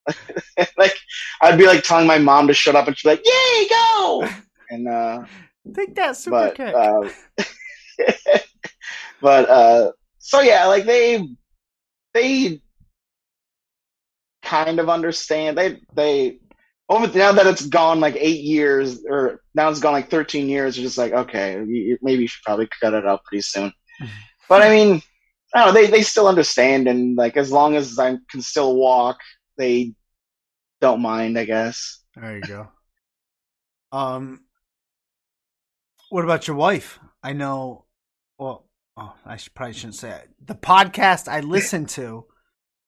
[0.78, 0.96] like
[1.42, 4.28] I'd be like telling my mom to shut up, and she'd be like, "Yay, go!"
[4.72, 5.24] And uh,
[5.76, 6.74] Take that super but kick.
[6.74, 7.10] uh,
[9.22, 11.28] but uh, so yeah, like they
[12.16, 12.62] they
[14.44, 15.58] kind of understand.
[15.58, 16.40] They they
[16.90, 20.78] over now that it's gone like eight years, or now it's gone like thirteen years.
[20.78, 23.72] You're just like, okay, you, maybe you should probably cut it out pretty soon.
[24.48, 25.02] But I mean,
[25.54, 25.82] I don't know.
[25.82, 29.18] They they still understand, and like as long as I can still walk,
[29.58, 29.94] they
[30.82, 31.38] don't mind.
[31.38, 32.00] I guess.
[32.16, 32.68] there you go.
[33.92, 34.42] Um,
[36.10, 37.00] what about your wife?
[37.24, 37.86] I know.
[38.38, 40.30] Well, oh, I should, probably shouldn't say it.
[40.46, 42.26] The podcast I listened to,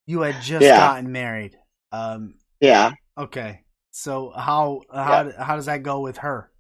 [0.06, 0.78] you had just Yeah.
[0.78, 1.58] gotten married.
[1.92, 2.92] Um, Yeah.
[3.18, 3.64] okay.
[3.92, 6.52] So how how how does that go with her?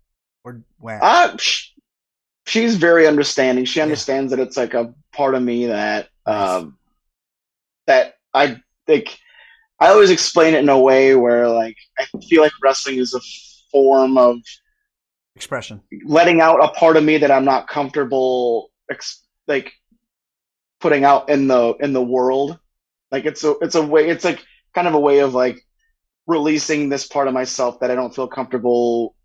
[0.44, 1.00] Or when?
[1.02, 1.72] Uh, sh-
[2.48, 3.66] she's very understanding.
[3.66, 6.50] She understands that it's like a part of me that Nice.
[6.64, 6.80] um
[7.86, 9.20] that I think
[9.80, 13.20] I always explain it in a way where like I feel like wrestling is a
[13.72, 14.38] form of
[15.36, 15.82] Expression.
[16.06, 19.72] letting out a part of me that I'm not comfortable ex- like
[20.80, 22.58] putting out in the in the world.
[23.12, 25.60] Like it's a it's a way it's like kind of a way of like
[26.26, 29.16] releasing this part of myself that I don't feel comfortable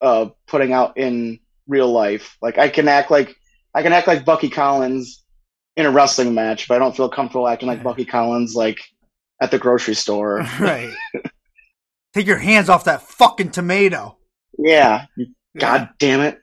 [0.00, 2.36] uh putting out in real life.
[2.40, 3.34] Like I can act like
[3.74, 5.24] I can act like Bucky Collins
[5.76, 8.80] in a wrestling match, but I don't feel comfortable acting like Bucky Collins like
[9.40, 10.38] at the grocery store.
[10.60, 10.92] right.
[12.14, 14.18] Take your hands off that fucking tomato.
[14.58, 15.06] yeah.
[15.58, 16.38] God damn it.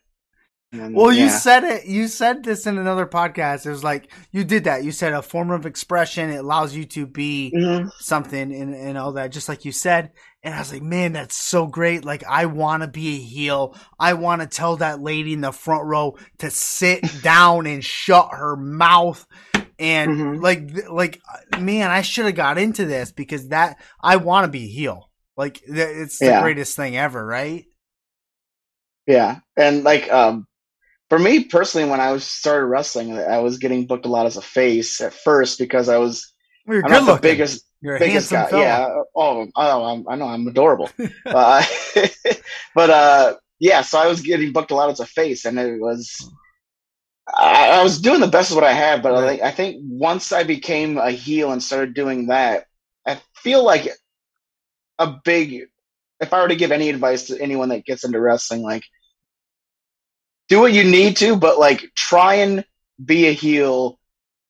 [0.73, 1.86] And, Well, you said it.
[1.86, 3.65] You said this in another podcast.
[3.65, 4.83] It was like you did that.
[4.83, 6.29] You said a form of expression.
[6.29, 7.89] It allows you to be Mhm.
[7.99, 10.12] something and, and all that, just like you said.
[10.43, 12.03] And I was like, man, that's so great.
[12.03, 13.77] Like, I want to be a heel.
[13.97, 18.29] I want to tell that lady in the front row to sit down and shut
[18.33, 19.25] her mouth.
[19.80, 20.42] And Mhm.
[20.42, 21.22] like, like,
[21.60, 25.12] man, I should have got into this because that I want to be a heel.
[25.36, 26.34] Like, it's the Yeah.
[26.34, 27.66] greatest thing ever, right?
[29.06, 30.46] Yeah, and like um,
[31.10, 34.38] for me personally, when I was started wrestling, I was getting booked a lot as
[34.38, 36.34] a face at first because I was
[36.66, 38.50] Well, I'm not the biggest You're biggest guy.
[38.50, 38.54] fella.
[38.54, 38.88] Yeah.
[39.16, 40.90] Oh, oh I'm, I know I'm adorable.
[41.32, 41.63] uh,
[42.76, 45.80] but uh, yeah, so I was getting booked a lot as a face, and it
[45.82, 46.34] was
[47.36, 49.02] I, I was doing the best of what I had.
[49.02, 49.28] But I, Right.
[49.28, 52.66] think, I think once I became a heel and started doing that,
[53.06, 53.88] I feel like
[55.00, 55.63] a big.
[56.20, 58.84] If I were to give any advice to anyone that gets into wrestling, like
[60.50, 62.66] do what you need to, but like try and
[63.04, 64.00] be a heel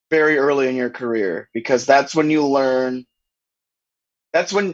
[0.09, 3.05] very early in your career because that's when you learn
[4.33, 4.73] that's when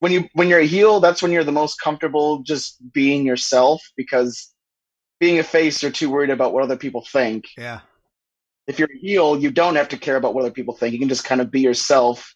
[0.00, 3.82] when you when you're a heel that's when you're the most comfortable just being yourself
[3.96, 4.51] because
[5.22, 7.80] being a face you're too worried about what other people think Yeah.
[8.66, 10.98] if you're a heel you don't have to care about what other people think you
[10.98, 12.34] can just kind of be yourself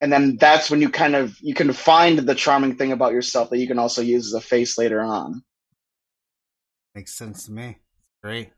[0.00, 3.50] and then that's when you kind of you can find the charming thing about yourself
[3.50, 5.42] that you can also use as a face later on
[6.94, 7.78] Makes sense to me.
[8.22, 8.50] Great.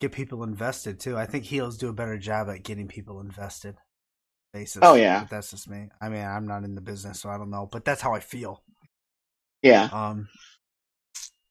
[0.00, 1.14] Get people invested too.
[1.18, 3.76] I think heels do a better job at getting people invested.
[4.54, 4.80] Faces.
[4.82, 5.20] Oh, yeah.
[5.20, 5.90] But that's just me.
[6.00, 7.68] I mean, I'm not in the business, so I don't know.
[7.70, 8.62] But that's how I feel.
[9.62, 10.28] yeah Um.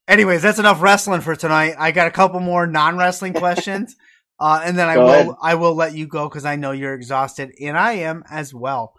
[0.07, 1.75] Anyways, that's enough wrestling for tonight.
[1.77, 3.95] I got a couple more non-wrestling questions,
[4.39, 5.29] uh, and then I Go will ahead.
[5.41, 8.93] I will let you go because I know you're exhausted, and I am as well.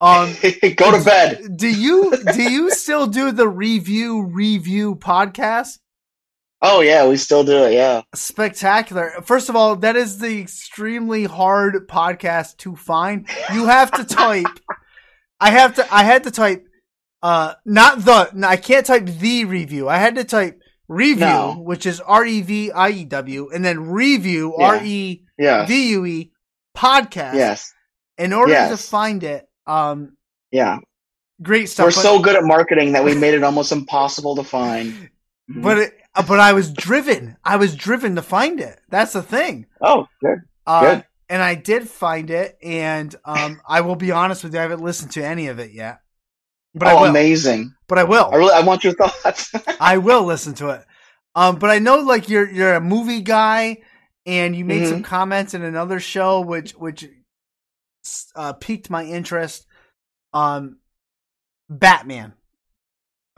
[0.00, 0.32] Um,
[0.76, 5.78] go to bed do you do you still do the review revue podcast?
[6.62, 9.10] oh yeah we still do it yeah spectacular.
[9.24, 13.26] First of all, that is the extremely hard podcast to find.
[13.52, 14.46] You have to type.
[15.40, 15.94] I have to.
[15.94, 16.67] I had to type.
[17.22, 18.30] Uh, not the.
[18.34, 19.88] no, I can't type the review.
[19.88, 21.58] I had to type review, No.
[21.60, 24.66] which is R E V I E W, and then revue Yeah.
[24.66, 26.32] R E V U E
[26.76, 27.34] podcast.
[27.34, 27.72] yes
[28.18, 28.88] In order to Yes.
[28.88, 30.16] find it, um,
[30.52, 30.78] yeah
[31.42, 31.84] great stuff.
[31.84, 35.08] We're but- so good at marketing that we made it almost impossible to find.
[35.48, 37.36] but it, uh, but I was driven.
[37.44, 38.78] I was driven to find it.
[38.88, 39.66] That's the thing.
[39.80, 40.38] oh, good.
[40.66, 41.04] Uh, Good.
[41.30, 44.80] And I did find it, and um, I will be honest with you, I haven't
[44.82, 45.98] listened to any of it yet.
[46.74, 47.74] But oh, amazing!
[47.88, 48.28] But I will.
[48.32, 49.50] I really, I want your thoughts.
[49.80, 50.84] I will listen to it.
[51.34, 53.78] Um, but I know like you're you're a movie guy,
[54.26, 54.90] and you made Mm-hmm.
[54.90, 57.06] some comments in another show which which
[58.36, 59.66] uh, piqued my interest.
[60.32, 60.78] Um,
[61.70, 62.34] Batman.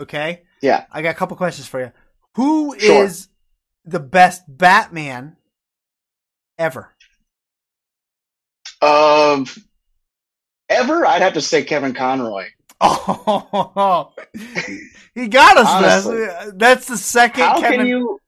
[0.01, 0.43] Okay.
[0.63, 0.85] yeah.
[0.91, 1.93] I got a couple questions for you.
[2.37, 3.31] Who is Sure.
[3.85, 5.37] the best Batman
[6.59, 6.95] ever?
[8.83, 9.47] Um,
[10.69, 11.05] ever?
[11.07, 12.47] I'd have to say Kevin Conroy.
[12.81, 14.13] Oh,
[15.15, 15.67] he got us.
[15.69, 16.25] Honestly.
[16.27, 17.45] That's, that's the second.
[17.45, 18.19] How Kevin, can you?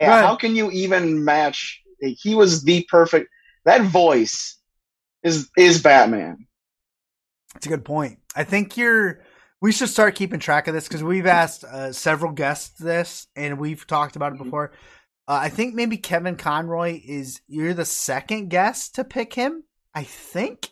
[0.00, 1.82] Yeah, how can you even match?
[2.00, 3.28] He was the perfect.
[3.66, 4.56] That voice
[5.22, 6.46] is is Batman.
[7.52, 8.18] That's a good point.
[8.34, 9.20] I think you're.
[9.60, 13.58] We should start keeping track of this because we've asked uh, several guests this, and
[13.58, 14.44] we've talked about it Mm-hmm.
[14.44, 14.72] before.
[15.28, 17.42] Uh, I think maybe Kevin Conroy is.
[17.46, 19.64] You're the second guest to pick him.
[19.94, 20.70] I think.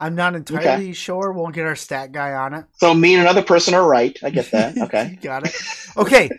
[0.00, 1.32] I'm not entirely sure.
[1.32, 2.64] We'll get our stat guy on it.
[2.74, 4.18] So me and another person are right.
[4.22, 4.76] I get that.
[4.84, 5.18] Okay.
[5.22, 5.54] got it.
[5.96, 6.30] Okay,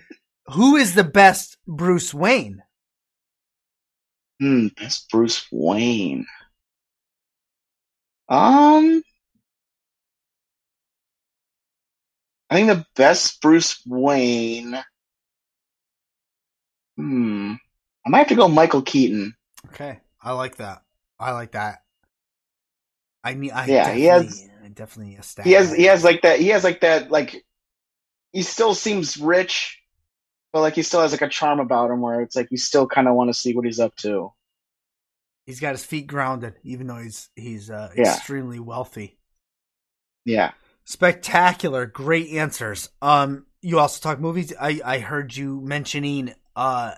[0.47, 2.61] who is the best Bruce Wayne?
[4.39, 6.25] Hmm, that's Bruce Wayne.
[8.27, 9.01] Um,
[12.49, 14.77] I think the best Bruce Wayne.
[16.97, 17.53] Hmm,
[18.05, 19.33] I might have to go Michael Keaton.
[19.67, 20.81] Okay, I like that.
[21.19, 21.79] I like that.
[23.25, 25.43] I mean, I Yeah, he has- I definitely a.
[25.43, 26.39] He has he has like that.
[26.39, 27.11] He has like that.
[27.11, 27.43] Like
[28.31, 29.81] he still seems rich,
[30.53, 32.88] but like he still has like a charm about him where it's like you still
[32.88, 34.31] kind of want to see what he's up to.
[35.45, 38.15] He's got his feet grounded, even though he's he's uh, Yeah.
[38.15, 39.17] extremely wealthy.
[40.25, 40.53] Yeah.
[40.85, 42.89] Spectacular, great answers.
[43.01, 44.53] Um, you also talk movies.
[44.59, 46.93] I I heard you mentioning uh,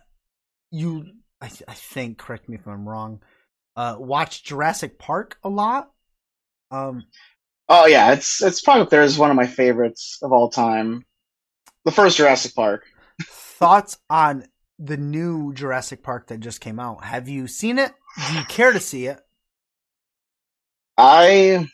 [0.71, 1.05] you
[1.41, 3.21] I I think correct me if I'm wrong.
[3.75, 5.91] Uh, watch Jurassic Park a lot.
[6.71, 7.05] Um,
[7.69, 11.05] Oh yeah, it's it's probably up there as one of my favorites of all time.
[11.85, 12.85] The first Jurassic Park.
[13.21, 14.45] thoughts on
[14.79, 17.03] the new Jurassic Park that just came out?
[17.03, 17.91] Have you seen it?
[18.29, 19.19] Do you care to see it?
[20.97, 21.67] I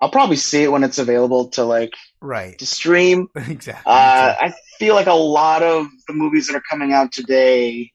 [0.00, 3.28] I'll probably see it when it's available to like Right, to stream.
[3.36, 3.90] exactly.
[3.90, 7.92] Uh, I feel like a lot of the movies that are coming out today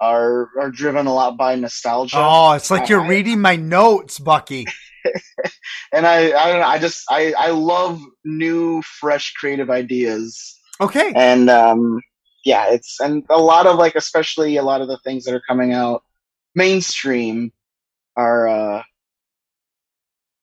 [0.00, 2.16] are are driven a lot by nostalgia.
[2.20, 4.66] oh, it's like you're I- reading my notes, Bucky.
[5.92, 6.66] and I I don't know.
[6.66, 10.58] I just I I love new, fresh, creative ideas.
[10.80, 12.00] Okay, and um
[12.44, 15.42] yeah it's and a lot of like especially a lot of the things that are
[15.48, 16.02] coming out
[16.54, 17.52] mainstream
[18.16, 18.82] are uh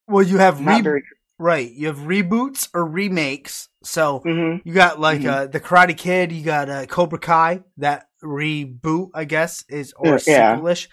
[0.07, 1.03] well, you have not re- very
[1.39, 1.71] right.
[1.71, 3.69] You have reboots or remakes.
[3.83, 4.67] So Mm-hmm.
[4.67, 5.27] you got like Mhm.
[5.27, 6.31] uh, the Karate Kid.
[6.31, 7.61] You got uh, Cobra Kai.
[7.77, 10.59] That reboot, I guess, is or Yeah, yeah.
[10.59, 10.87] sequelish.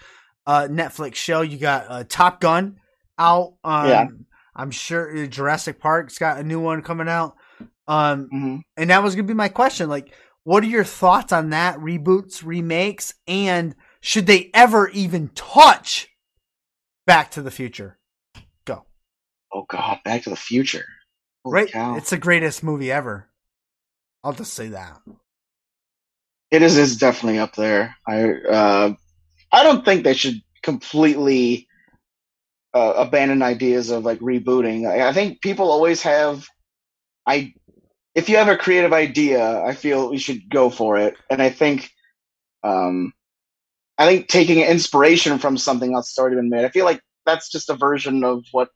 [0.45, 1.41] Uh, Netflix show.
[1.41, 2.77] You got uh, Top Gun
[3.17, 3.55] out.
[3.63, 4.07] Um, Yeah.
[4.55, 7.35] I'm sure Jurassic Park's got a new one coming out.
[7.87, 8.57] Um, Mm-hmm.
[8.77, 9.89] and that was gonna be my question.
[9.89, 11.77] Like, what are your thoughts on that?
[11.77, 16.07] Reboots, remakes, and should they ever even touch
[17.07, 17.97] Back to the Future?
[18.65, 18.85] Go.
[19.53, 20.85] Oh God, Back to the Future.
[21.43, 21.71] Holy right?
[21.71, 21.95] cow.
[21.95, 23.29] It's the greatest movie ever.
[24.23, 24.99] I'll just say that.
[26.51, 26.77] It is.
[26.77, 27.95] It's definitely up there.
[28.07, 28.31] I.
[28.33, 28.93] Uh,
[29.51, 31.67] I don't think they should completely
[32.73, 34.89] uh, abandon ideas of like rebooting.
[34.89, 36.47] I, I think people always have.
[37.25, 37.53] I.
[38.13, 41.15] If you have a creative idea, I feel we should go for it.
[41.29, 41.89] And I think.
[42.63, 43.13] Um,
[43.97, 46.65] I think taking inspiration from something else that's already been made.
[46.65, 48.69] I feel like that's just a version of what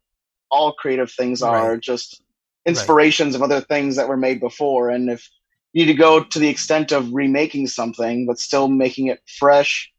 [0.52, 1.72] all creative things are.
[1.72, 1.80] Right.
[1.80, 2.22] Just
[2.66, 4.90] inspirations of other things that were made before.
[4.90, 5.28] And if
[5.76, 9.92] you need to go to the extent of remaking something but still making it fresh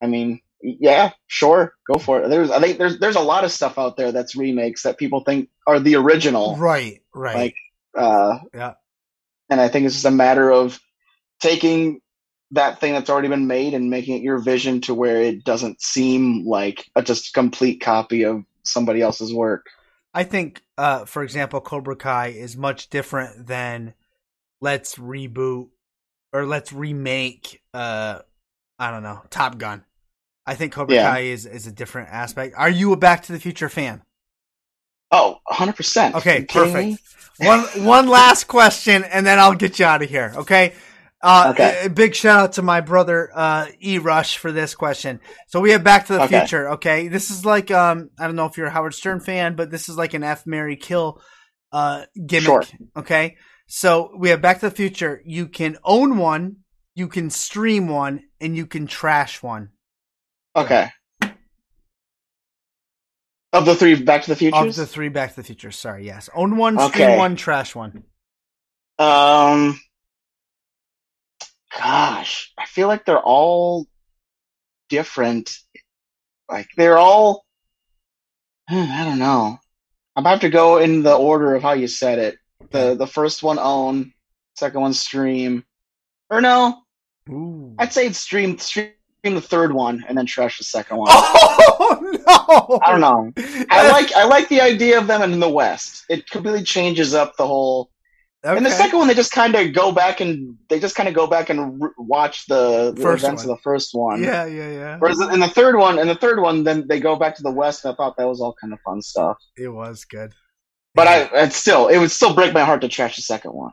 [0.00, 3.52] i mean yeah sure go for it there's i think there's there's a lot of
[3.52, 7.36] stuff out there that's remakes that people think are the original Right, right.
[7.36, 7.54] Like,
[7.96, 8.74] uh Yeah.
[9.50, 10.80] and i think it's just a matter of
[11.40, 12.00] taking
[12.52, 15.82] that thing that's already been made and making it your vision to where it doesn't
[15.82, 19.66] seem like a just complete copy of somebody else's work
[20.14, 23.92] I think, uh, for example, Cobra Kai is much different than
[24.62, 25.68] let's reboot
[26.32, 27.60] or let's remake.
[27.74, 28.20] Uh,
[28.78, 29.84] I don't know, Top Gun.
[30.46, 31.10] I think Cobra Yeah.
[31.12, 32.54] Kai is is a different aspect.
[32.56, 34.02] Are you a Back to the Future fan?
[35.10, 37.02] oh 100% Okay, perfect.
[37.38, 40.32] One one last question, and then I'll get you out of here.
[40.36, 40.72] Okay.
[41.22, 41.88] Uh, Okay.
[41.88, 45.20] big shout out to my brother uh, E Rush for this question.
[45.48, 46.40] So we have Back to the Okay.
[46.40, 46.70] Future.
[46.72, 49.70] Okay, this is like um I don't know if you're a Howard Stern fan, but
[49.70, 51.20] this is like an F Marry Kill
[51.72, 52.44] uh gimmick.
[52.46, 52.64] Sure.
[52.96, 53.36] Okay,
[53.66, 55.20] so we have Back to the Future.
[55.24, 56.56] You can own one,
[56.94, 59.70] you can stream one, and you can trash one.
[60.56, 60.88] Okay.
[63.52, 64.56] Of the three Back to the future.
[64.56, 65.70] Of the three Back to the Future.
[65.70, 68.04] Sorry, yes, own one, stream one, trash one.
[68.98, 69.78] Um,
[71.76, 73.86] gosh, I feel like they're all
[74.88, 75.54] different.
[76.50, 77.44] Like they're all,
[78.68, 79.58] I don't know.
[80.16, 82.38] I'm about to go in the order of how you said it.
[82.70, 84.12] The the first one own,
[84.56, 85.64] second one stream,
[86.30, 86.82] or no,
[87.28, 87.74] Ooh.
[87.78, 88.92] I'd say it's stream stream
[89.34, 91.08] the third one and then trash the second one.
[91.10, 92.80] Oh no!
[92.84, 93.32] I don't know.
[93.70, 96.04] I like I like the idea of them in the West.
[96.08, 97.90] It completely changes up the whole
[98.46, 98.56] Okay.
[98.56, 101.16] And the second one, they just kind of go back and they just kind of
[101.16, 103.50] go back and re- watch the, the First events one.
[103.50, 104.22] of the first one.
[104.22, 104.98] Yeah, yeah, yeah.
[104.98, 107.50] Whereas in the third one, in the third one, then they go back to the
[107.50, 107.84] west.
[107.84, 109.36] And I thought that was all kind of fun stuff.
[109.56, 110.32] It was good.
[110.94, 113.72] But I, it's still, it would still break my heart to trash the second one.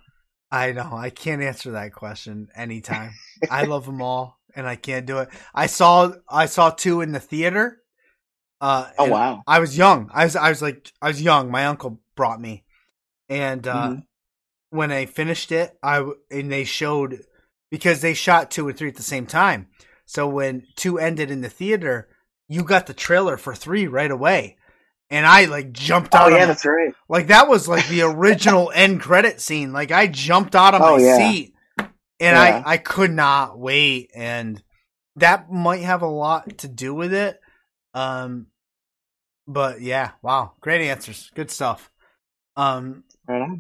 [0.52, 0.90] I know.
[0.92, 3.12] I can't answer that question anytime.
[3.52, 5.30] I love them all, and I can't do it.
[5.54, 7.80] I saw I saw two in the theater.
[8.62, 9.44] Uh, Oh wow!
[9.46, 10.10] I was young.
[10.14, 11.52] I was I was like I was young.
[11.52, 12.64] My uncle brought me,
[13.30, 14.04] and uh, Mhm.
[14.70, 17.20] when I finished it, I and they showed
[17.70, 19.68] because they shot two and three at the same time.
[20.06, 22.08] So when two ended in the theater,
[22.48, 24.58] you got the trailer for three right away,
[25.10, 26.32] and I like jumped out.
[26.32, 26.38] Oh out.
[26.38, 26.94] yeah, of my- that's right.
[27.10, 29.74] like that was like the original end credit scene.
[29.74, 31.18] Like I jumped out of my Oh, yeah.
[31.18, 31.53] seat
[32.20, 32.64] and Yeah.
[32.66, 34.62] I I could not wait and
[35.18, 37.40] that might have a lot to do with it.
[37.94, 38.48] Um
[39.48, 41.32] but yeah, wow, great answers.
[41.36, 41.92] Good stuff.
[42.56, 43.60] Um Right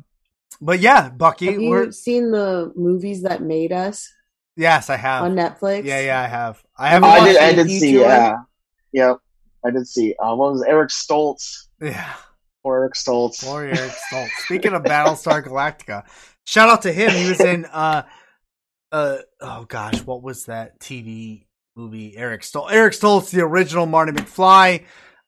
[0.61, 4.09] but yeah, Bucky, Have we're you seen the movies that made us
[4.55, 5.23] yes, I have.
[5.23, 5.83] on Netflix?
[5.83, 6.63] yeah, yeah, I have.
[6.77, 7.37] I Oh, haven't I did.
[7.37, 7.79] I the did see.
[7.91, 8.09] future one?
[8.11, 8.35] Yeah.
[8.93, 9.17] Yep.
[9.65, 10.15] I did see.
[10.19, 10.67] Uh, what was it?
[10.69, 12.13] Eric Stoltz yeah.
[12.63, 13.45] or Eric Stoltz?
[13.45, 14.29] Warrior Eric Stoltz.
[14.45, 16.03] Speaking of Battlestar Galactica,
[16.45, 17.11] shout out to him.
[17.11, 18.03] He was in uh
[18.93, 22.15] uh oh gosh, what was that TV movie?
[22.15, 22.71] Eric Stoltz.
[22.71, 24.85] Eric Stoltz, the original Marty McFly.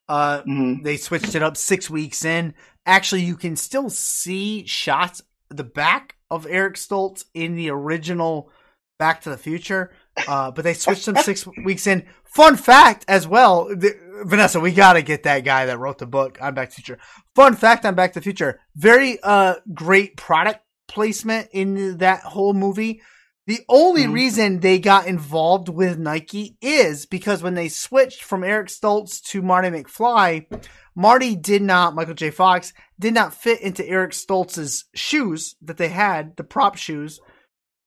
[0.08, 0.84] Uh Mhm.
[0.84, 2.54] they switched it up six weeks in.
[2.86, 8.52] Actually, you can still see shots the back of Eric Stoltz in the original
[9.00, 9.92] Back to the Future.
[10.28, 12.06] Uh, but they switched them six weeks in.
[12.24, 16.38] Fun fact as well, th- Vanessa, we gotta get that guy that wrote the book
[16.42, 17.02] on Back to the Future.
[17.36, 22.54] Fun fact on Back to the Future, very uh great product placement in that whole
[22.54, 23.02] movie.
[23.48, 24.14] The only Mhm.
[24.14, 29.42] reason they got involved with Nike is because when they switched from Eric Stoltz to
[29.42, 30.48] Marty McFly,
[30.96, 32.32] Marty did not, Michael J.
[32.32, 37.20] Fox did not fit into Eric Stoltz's shoes that they had, the prop shoes,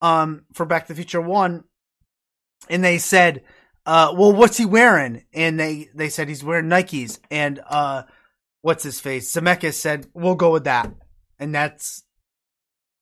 [0.01, 1.65] um, for Back to the Future One.
[2.69, 3.43] And they said,
[3.87, 5.25] uh, well, what's he wearing?
[5.33, 7.19] And they, they said he's wearing Nikes.
[7.31, 8.03] And, uh,
[8.61, 9.33] what's his face?
[9.33, 10.93] Zemeckis said, "We'll go with that,"
[11.39, 12.03] and that's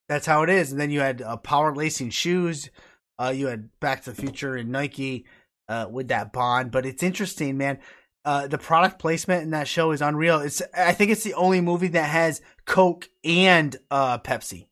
[0.09, 0.73] that's how it is.
[0.73, 2.71] And then you had uh, power lacing shoes.
[3.19, 5.27] Uh, you had Back to the Future and Nike
[5.69, 6.71] uh, with that bond.
[6.71, 7.79] But it's interesting, man.
[8.25, 10.41] Uh, the product placement in that show is unreal.
[10.41, 14.67] It's I think it's the only movie that has Coke and uh, Pepsi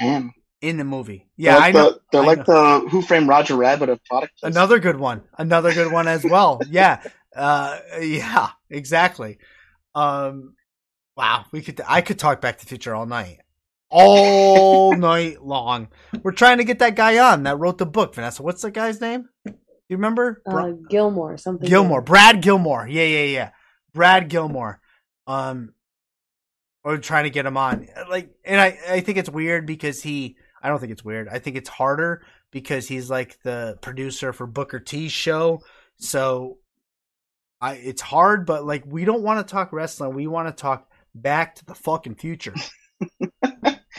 [0.00, 0.32] Man.
[0.60, 1.28] in the movie.
[1.44, 1.90] They're Yeah, like I know.
[1.90, 4.34] The, they're I like the Who Framed Roger Rabbit of product.
[4.40, 4.56] placement.
[4.56, 5.22] Another good one.
[5.38, 6.60] Another good one as well.
[6.70, 7.02] yeah.
[7.34, 9.38] Uh yeah, exactly.
[9.94, 10.54] Um
[11.16, 13.40] wow, we could I could talk back to the future all night.
[13.92, 15.88] All night long.
[16.22, 18.42] We're trying to get that guy on that wrote the book, Vanessa.
[18.42, 19.28] What's the guy's name?
[19.44, 20.40] You remember?
[20.46, 21.68] Bra- Uh, Gilmore, something.
[21.68, 22.00] Gilmore.
[22.00, 22.88] Brad Gilmore.
[22.88, 23.50] Yeah, yeah, yeah.
[23.92, 24.80] Brad Gilmore.
[25.26, 25.74] Um
[26.84, 27.86] we're trying to get him on.
[28.08, 31.28] Like and I I think it's weird because he I don't think it's weird.
[31.28, 35.60] I think it's harder because he's like the producer for Booker T's show.
[35.98, 36.58] So
[37.60, 40.14] I it's hard, but like we don't want to talk wrestling.
[40.14, 42.54] We want to talk back to the fucking future.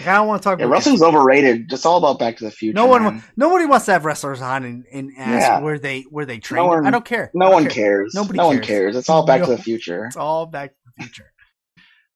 [0.06, 1.72] Like, I don't want to talk Yeah, about wrestling's overrated.
[1.72, 2.76] It's all about Back to the Future.
[2.76, 3.24] no one, man.
[3.38, 5.60] nobody wants to have wrestlers on and, and ask Yeah.
[5.62, 6.58] where they where they train.
[6.64, 7.32] No one- I don't care.
[7.34, 7.72] No don't one care.
[7.74, 8.14] cares.
[8.14, 8.68] Nobody no one cares.
[8.68, 8.96] cares.
[8.98, 10.06] It's all Back to the Future.
[10.08, 11.32] It's all Back to the Future.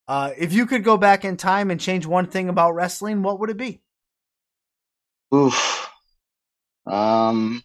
[0.07, 3.39] Uh, if you could go back in time and change one thing about wrestling, what
[3.39, 3.81] would it be?
[5.35, 5.89] Oof.
[6.85, 7.61] Um.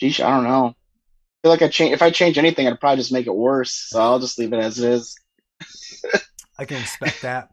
[0.00, 0.66] Geesh, I don't know.
[0.68, 0.74] I
[1.44, 1.92] feel like I change.
[1.94, 3.72] If I change anything, I'd probably just make it worse.
[3.90, 5.16] So I'll just leave it as it is.
[6.58, 7.50] I can respect that.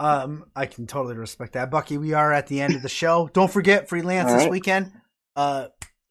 [0.00, 1.70] Um, I can totally respect that.
[1.70, 3.28] Bucky, we are at the end of the show.
[3.34, 4.90] Don't forget freelance All this weekend.
[5.36, 5.66] Uh,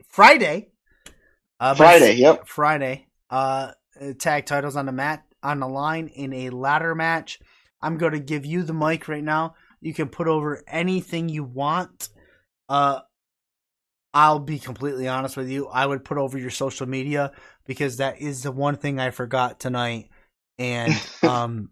[0.10, 0.70] Friday.
[1.60, 2.14] Uh, Friday.
[2.18, 2.48] Yep.
[2.48, 3.08] Friday.
[3.32, 3.72] Uh,
[4.20, 7.40] tag titles on the mat on the line in a ladder match.
[7.82, 9.56] I'm going to give you the mic right now.
[9.82, 12.10] You can put over anything you want.
[12.68, 13.00] Uh,
[14.14, 15.68] I'll be completely honest with you.
[15.68, 17.32] I would put over your social media
[17.66, 20.10] because that is the one thing I forgot tonight,
[20.60, 21.70] and um,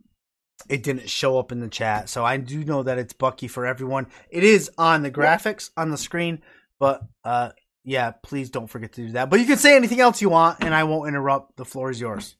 [0.70, 2.10] it didn't show up in the chat.
[2.10, 4.08] So I do know that it's Bucky for everyone.
[4.30, 6.42] It is on the graphics on the screen,
[6.80, 7.52] but uh,
[7.84, 9.30] yeah, please don't forget to do that.
[9.30, 11.58] But you can say anything else you want, and I won't interrupt.
[11.58, 12.36] The floor is yours.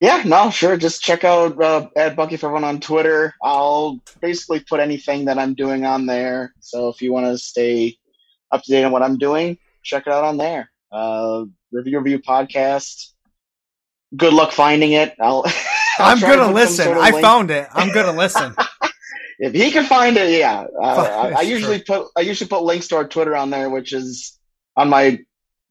[0.00, 0.76] Yeah, no, sure.
[0.76, 3.34] Just check out uh, at Bucky for everyone on Twitter.
[3.42, 6.54] I'll basically put anything that I'm doing on there.
[6.60, 7.96] So if you want to stay
[8.52, 10.70] up to date on what I'm doing, check it out on there.
[10.92, 13.12] Uh, review revue podcast.
[14.16, 15.14] Good luck finding it.
[15.20, 15.44] I'll.
[16.04, 16.86] I'm gonna listen.
[16.86, 17.22] sort of I link.
[17.22, 17.68] found it.
[17.72, 18.54] I'm gonna listen.
[19.40, 20.66] If he can find it, yeah.
[20.82, 23.92] Uh, I, I usually put I usually put links to our Twitter on there, which
[23.92, 24.36] is
[24.76, 25.18] on my.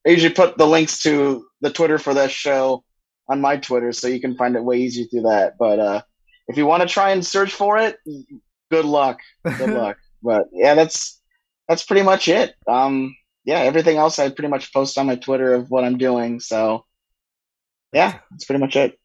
[0.05, 2.86] I usually put the links to the Twitter for this show
[3.28, 5.57] on my Twitter, so you can find it way easier through that.
[5.59, 6.01] But uh,
[6.47, 7.97] if you want to try and search for it,
[8.71, 9.19] good luck.
[9.43, 9.97] Good luck.
[10.23, 11.21] But yeah, that's
[11.67, 12.55] that's pretty much it.
[12.69, 16.39] Um, yeah, everything else I pretty much post on my Twitter of what I'm doing.
[16.39, 16.86] So
[17.91, 18.97] yeah, that's pretty much it.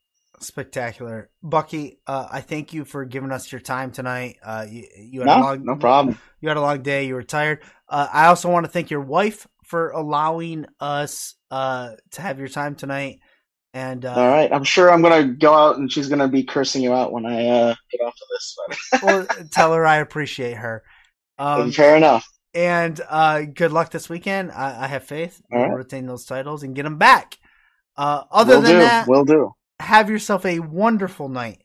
[0.43, 1.99] Spectacular, Bucky.
[2.07, 4.37] Uh, I thank you for giving us your time tonight.
[4.45, 6.19] Uh, you, you had a No, long, no problem.
[6.41, 7.07] You had a long day.
[7.07, 7.61] You were tired.
[7.89, 12.49] Uh, I also want to thank your wife for allowing us uh, to have your
[12.49, 13.21] time tonight.
[13.75, 16.83] And uh, All right, I'm sure I'm gonna go out and she's gonna be cursing
[16.83, 18.57] you out when I uh, get off of this.
[19.03, 20.83] Well, tell her I appreciate her.
[21.39, 22.27] Um, fair enough.
[22.55, 24.53] and uh, good luck this weekend.
[24.53, 25.41] I, I have faith.
[25.53, 25.79] All We'll right.
[25.79, 27.39] retain those titles and get them back.
[27.97, 28.79] Uh, other Will than do.
[28.81, 29.55] that, Will do.
[29.83, 31.63] Have yourself a wonderful night.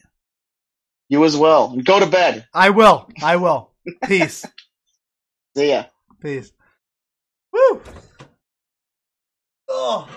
[1.10, 1.72] You as well.
[1.72, 2.46] And go to bed.
[2.54, 3.10] I will.
[3.24, 3.72] I will.
[4.06, 4.46] Peace.
[5.58, 5.86] See ya.
[6.22, 6.52] Peace.
[7.54, 7.82] Woo.
[9.70, 10.10] Oh.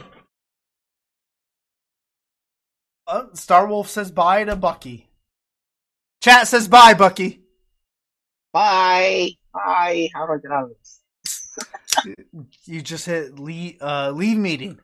[3.06, 5.08] Uh, Star Wolf says bye to Bucky.
[6.20, 7.42] Chat says bye, Bucky.
[8.52, 9.30] Bye.
[9.52, 10.10] Bye.
[10.14, 11.00] How do I get out of this?
[12.64, 14.78] You just hit leave, uh, leave meeting.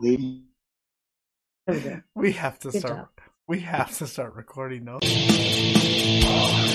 [0.00, 0.42] Leave.
[1.66, 2.22] There we.
[2.22, 2.94] We have to Good start.
[2.96, 3.08] job.
[3.46, 5.00] We have to start recording those.